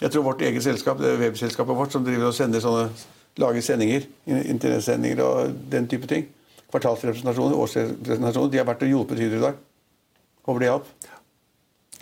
Jeg 0.00 0.10
tror 0.10 0.22
vårt 0.22 0.40
eget 0.40 0.62
selskap, 0.62 0.98
det 0.98 1.12
er 1.12 1.20
webselskapet 1.20 1.76
vårt, 1.76 1.92
som 1.92 2.04
driver 2.04 2.26
og 2.26 2.34
sender 2.34 2.60
sånne, 2.60 2.88
lager 3.36 3.60
sendinger, 3.60 4.08
internettsendinger 4.26 5.22
og 5.24 5.52
den 5.70 5.88
type 5.88 6.06
ting. 6.06 6.26
Kvartalsrepresentasjoner, 6.72 7.58
årsrepresentasjoner. 7.60 8.52
De 8.52 8.60
har 8.60 8.68
vært 8.68 8.84
og 8.86 8.92
hjulpet 8.94 9.20
Hydro 9.20 9.40
i 9.40 9.44
dag. 9.46 9.58
Håper 10.48 10.64
de 10.64 10.70
hjalp. 10.70 10.92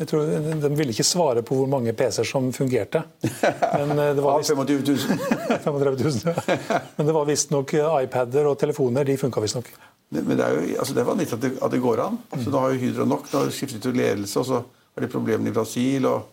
Jeg 0.00 0.08
tror 0.08 0.30
De 0.62 0.68
ville 0.78 0.94
ikke 0.94 1.04
svare 1.04 1.42
på 1.44 1.58
hvor 1.58 1.66
mange 1.68 1.92
PC-er 1.92 2.24
som 2.24 2.46
fungerte. 2.56 3.02
Men 3.20 3.98
eh, 3.98 4.14
det 4.16 4.24
var 4.24 4.40
visst... 4.40 4.54
25 4.56 4.80
000. 4.86 5.18
35 5.66 5.98
000 6.00 6.22
ja. 6.24 6.80
Men 6.96 7.10
det 7.10 7.16
var 7.18 7.28
visstnok 7.28 7.74
eh, 7.76 7.96
iPader 8.06 8.48
og 8.48 8.56
telefoner. 8.62 9.04
De 9.04 9.18
funka 9.20 9.42
visstnok. 9.44 9.68
Men 10.10 10.32
det 10.38 10.46
er 10.46 10.56
jo 10.56 10.62
altså 10.82 10.94
det 10.96 11.02
er 11.02 11.10
vanvittig 11.10 11.36
at, 11.36 11.42
det, 11.44 11.52
at 11.62 11.74
det 11.74 11.82
går 11.82 12.04
an. 12.06 12.18
Altså, 12.32 12.50
Nå 12.50 12.62
har 12.64 12.72
jo 12.72 12.80
Hydro 12.80 13.06
nok. 13.10 13.28
Nå 13.28 13.42
har 13.42 13.50
de 13.50 13.56
skiftet 13.58 13.90
ut 13.90 13.98
ledelse, 13.98 14.38
og 14.40 14.48
så 14.48 14.62
har 14.62 15.04
de 15.04 15.10
problemene 15.12 15.52
i 15.52 15.54
Brasil. 15.54 16.08
og 16.08 16.28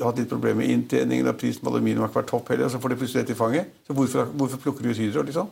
hatt 0.00 0.18
litt 0.20 0.30
problemer 0.30 0.62
med 0.62 0.72
inntjeningen, 0.72 1.28
og 1.28 1.38
prisen 1.38 1.64
på 1.64 1.70
aluminium 1.72 2.04
har 2.04 2.10
ikke 2.10 2.22
vært 2.22 2.30
topp 2.32 2.52
heller. 2.52 2.66
og 2.66 2.74
Så 2.74 2.80
får 2.82 2.92
de 2.92 3.00
plutselig 3.00 3.22
rett 3.22 3.32
i 3.34 3.38
fanget. 3.38 3.72
Så 3.86 3.96
hvorfor, 3.96 4.30
hvorfor 4.34 4.62
plukker 4.64 4.86
de 4.86 4.94
ut 4.94 5.00
Hydro, 5.00 5.24
liksom? 5.28 5.50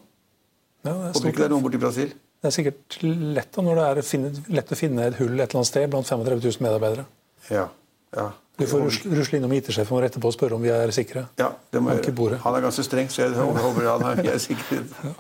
Ja, 0.87 0.93
det 0.93 0.97
er 0.97 1.15
Håper 1.17 1.31
ikke 1.33 1.43
det 1.43 1.47
er 1.49 1.55
noen 1.55 1.65
borti 1.65 1.81
Brasil. 1.83 2.13
Det 2.39 2.51
er 2.51 2.55
sikkert 2.55 2.99
lett 3.03 3.57
når 3.59 3.81
det 3.81 3.87
er 3.87 4.03
finne, 4.07 4.31
lett 4.55 4.71
å 4.71 4.79
finne 4.79 5.09
et 5.11 5.17
hull 5.19 5.35
et 5.35 5.49
eller 5.49 5.59
annet 5.59 5.71
sted 5.73 5.89
blant 5.91 6.07
35 6.07 6.45
000 6.45 6.67
medarbeidere. 6.69 7.09
Ja, 7.51 7.67
ja. 8.15 8.29
Du 8.59 8.65
får 8.67 8.89
rusle 9.15 9.39
innom 9.39 9.53
IT-sjefen 9.55 9.95
vår 9.95 10.09
etterpå 10.09 10.33
og 10.33 10.35
spørre 10.35 10.57
om 10.57 10.63
vi 10.65 10.71
er 10.75 10.91
sikre. 10.95 11.29
Ja, 11.39 11.53
det 11.71 11.83
må 11.83 11.93
jeg 11.95 12.11
gjøre. 12.11 12.41
Han 12.43 12.57
er 12.59 12.65
ganske 12.65 12.83
streng, 12.87 13.11
så 13.11 13.23
jeg 13.23 13.37
håper 13.39 13.87
han 13.87 14.25
er 14.25 14.41
sikker. 14.43 14.87
Ja. 15.09 15.19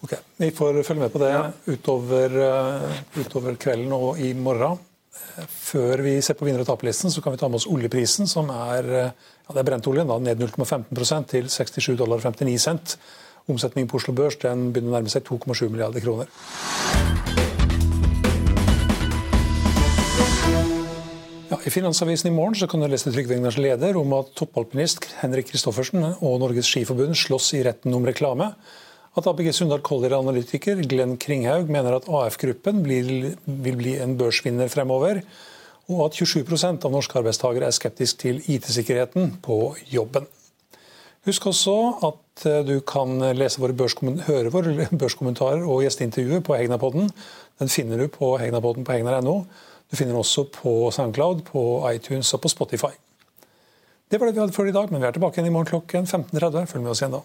Ok, 0.00 0.14
Vi 0.40 0.46
får 0.56 0.78
følge 0.86 1.02
med 1.02 1.10
på 1.12 1.20
det 1.20 1.32
utover, 1.68 2.36
uh, 2.40 3.00
utover 3.20 3.58
kvelden 3.60 3.90
og 3.92 4.20
i 4.22 4.30
morgen. 4.32 4.78
Før 5.44 6.00
vi 6.06 6.14
ser 6.24 6.38
på 6.38 6.46
vinner- 6.46 6.62
og 6.62 6.70
taperlisten, 6.70 7.12
så 7.12 7.20
kan 7.20 7.34
vi 7.34 7.40
ta 7.42 7.50
med 7.50 7.60
oss 7.60 7.66
oljeprisen, 7.68 8.30
som 8.30 8.48
er, 8.48 8.88
uh, 8.88 9.10
ja, 9.10 9.50
det 9.52 9.60
er 9.60 9.68
brentoljen, 9.68 10.08
da, 10.08 10.16
ned 10.18 10.40
0,15 10.40 11.28
til 11.28 11.50
67 11.52 11.98
dollar 12.00 12.22
59 12.24 12.56
cent. 12.64 12.96
Omsetningen 13.50 13.90
på 13.90 13.98
Oslo 13.98 14.14
Børs 14.16 14.38
den 14.40 14.70
begynner 14.70 14.94
å 14.94 14.98
nærme 14.98 15.12
seg 15.12 15.26
2,7 15.26 15.66
milliarder 15.68 16.04
kroner. 16.04 16.30
Ja, 21.50 21.58
I 21.66 21.70
Finansavisen 21.74 22.30
i 22.30 22.34
morgen 22.34 22.54
så 22.54 22.68
kan 22.70 22.78
du 22.78 22.86
lese 22.86 23.10
Trygve 23.10 23.34
Egnars 23.34 23.58
leder 23.58 23.96
om 23.98 24.12
at 24.14 24.30
toppalpinist 24.38 25.08
Henrik 25.18 25.48
Kristoffersen 25.50 26.04
og 26.12 26.36
Norges 26.38 26.70
Skiforbund 26.70 27.18
slåss 27.18 27.48
i 27.58 27.64
retten 27.66 27.96
om 27.96 28.06
reklame. 28.06 28.52
At 29.18 29.26
ABG 29.26 29.50
Sundal 29.56 29.82
Collier-analytiker 29.82 30.84
Glenn 30.86 31.16
Kringhaug 31.18 31.66
mener 31.74 31.96
at 31.96 32.06
AF-gruppen 32.06 32.84
vil 32.86 33.32
bli 33.80 33.96
en 33.98 34.14
børsvinner 34.20 34.70
fremover. 34.70 35.24
Og 35.90 36.04
at 36.04 36.20
27% 36.20 36.86
av 36.86 36.94
norske 36.94 37.18
arbeidstakere 37.18 37.66
er 37.66 37.74
skeptisk 37.74 38.22
til 38.22 38.38
IT-sikkerheten 38.46 39.40
på 39.42 39.74
jobben. 39.90 40.30
Husk 41.26 41.50
også 41.50 41.74
at 42.06 42.29
eh, 42.46 42.62
du 42.66 42.80
kan 42.80 43.18
våre 43.18 43.74
høre 44.26 44.52
våre 44.54 44.86
børskommentarer 45.02 45.66
og 45.66 45.84
gjesteintervjuer 45.84 46.40
på 46.46 46.56
Hegnapodden. 46.56 47.10
Den 47.60 47.68
finner 47.68 47.98
du 47.98 48.08
på 48.08 48.36
Hegnapodden 48.40 48.84
på 48.84 48.96
hegnar.no. 48.96 49.44
Du 49.90 49.96
finner 49.96 50.14
den 50.14 50.22
også 50.22 50.46
på 50.54 50.90
SoundCloud, 50.94 51.42
på 51.50 51.62
iTunes 51.90 52.32
og 52.34 52.40
på 52.44 52.48
Spotify. 52.48 52.94
Det 54.10 54.20
var 54.20 54.26
det 54.26 54.34
vi 54.34 54.40
hadde 54.40 54.54
for 54.54 54.66
i 54.66 54.72
dag, 54.72 54.90
men 54.90 55.02
vi 55.02 55.06
er 55.06 55.14
tilbake 55.14 55.38
igjen 55.38 55.50
i 55.50 55.54
morgen 55.54 55.70
klokken 55.70 56.06
15.30. 56.06 56.66
Følg 56.66 56.82
med 56.82 56.90
oss 56.94 57.02
igjen 57.02 57.18
da. 57.18 57.24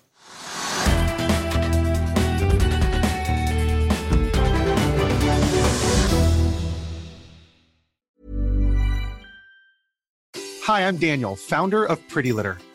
Hi, 10.66 10.82
I'm 10.82 10.98
Daniel, 10.98 11.36
founder 11.36 11.86
of 11.86 12.00
Pretty 12.10 12.32
Litter. 12.32 12.58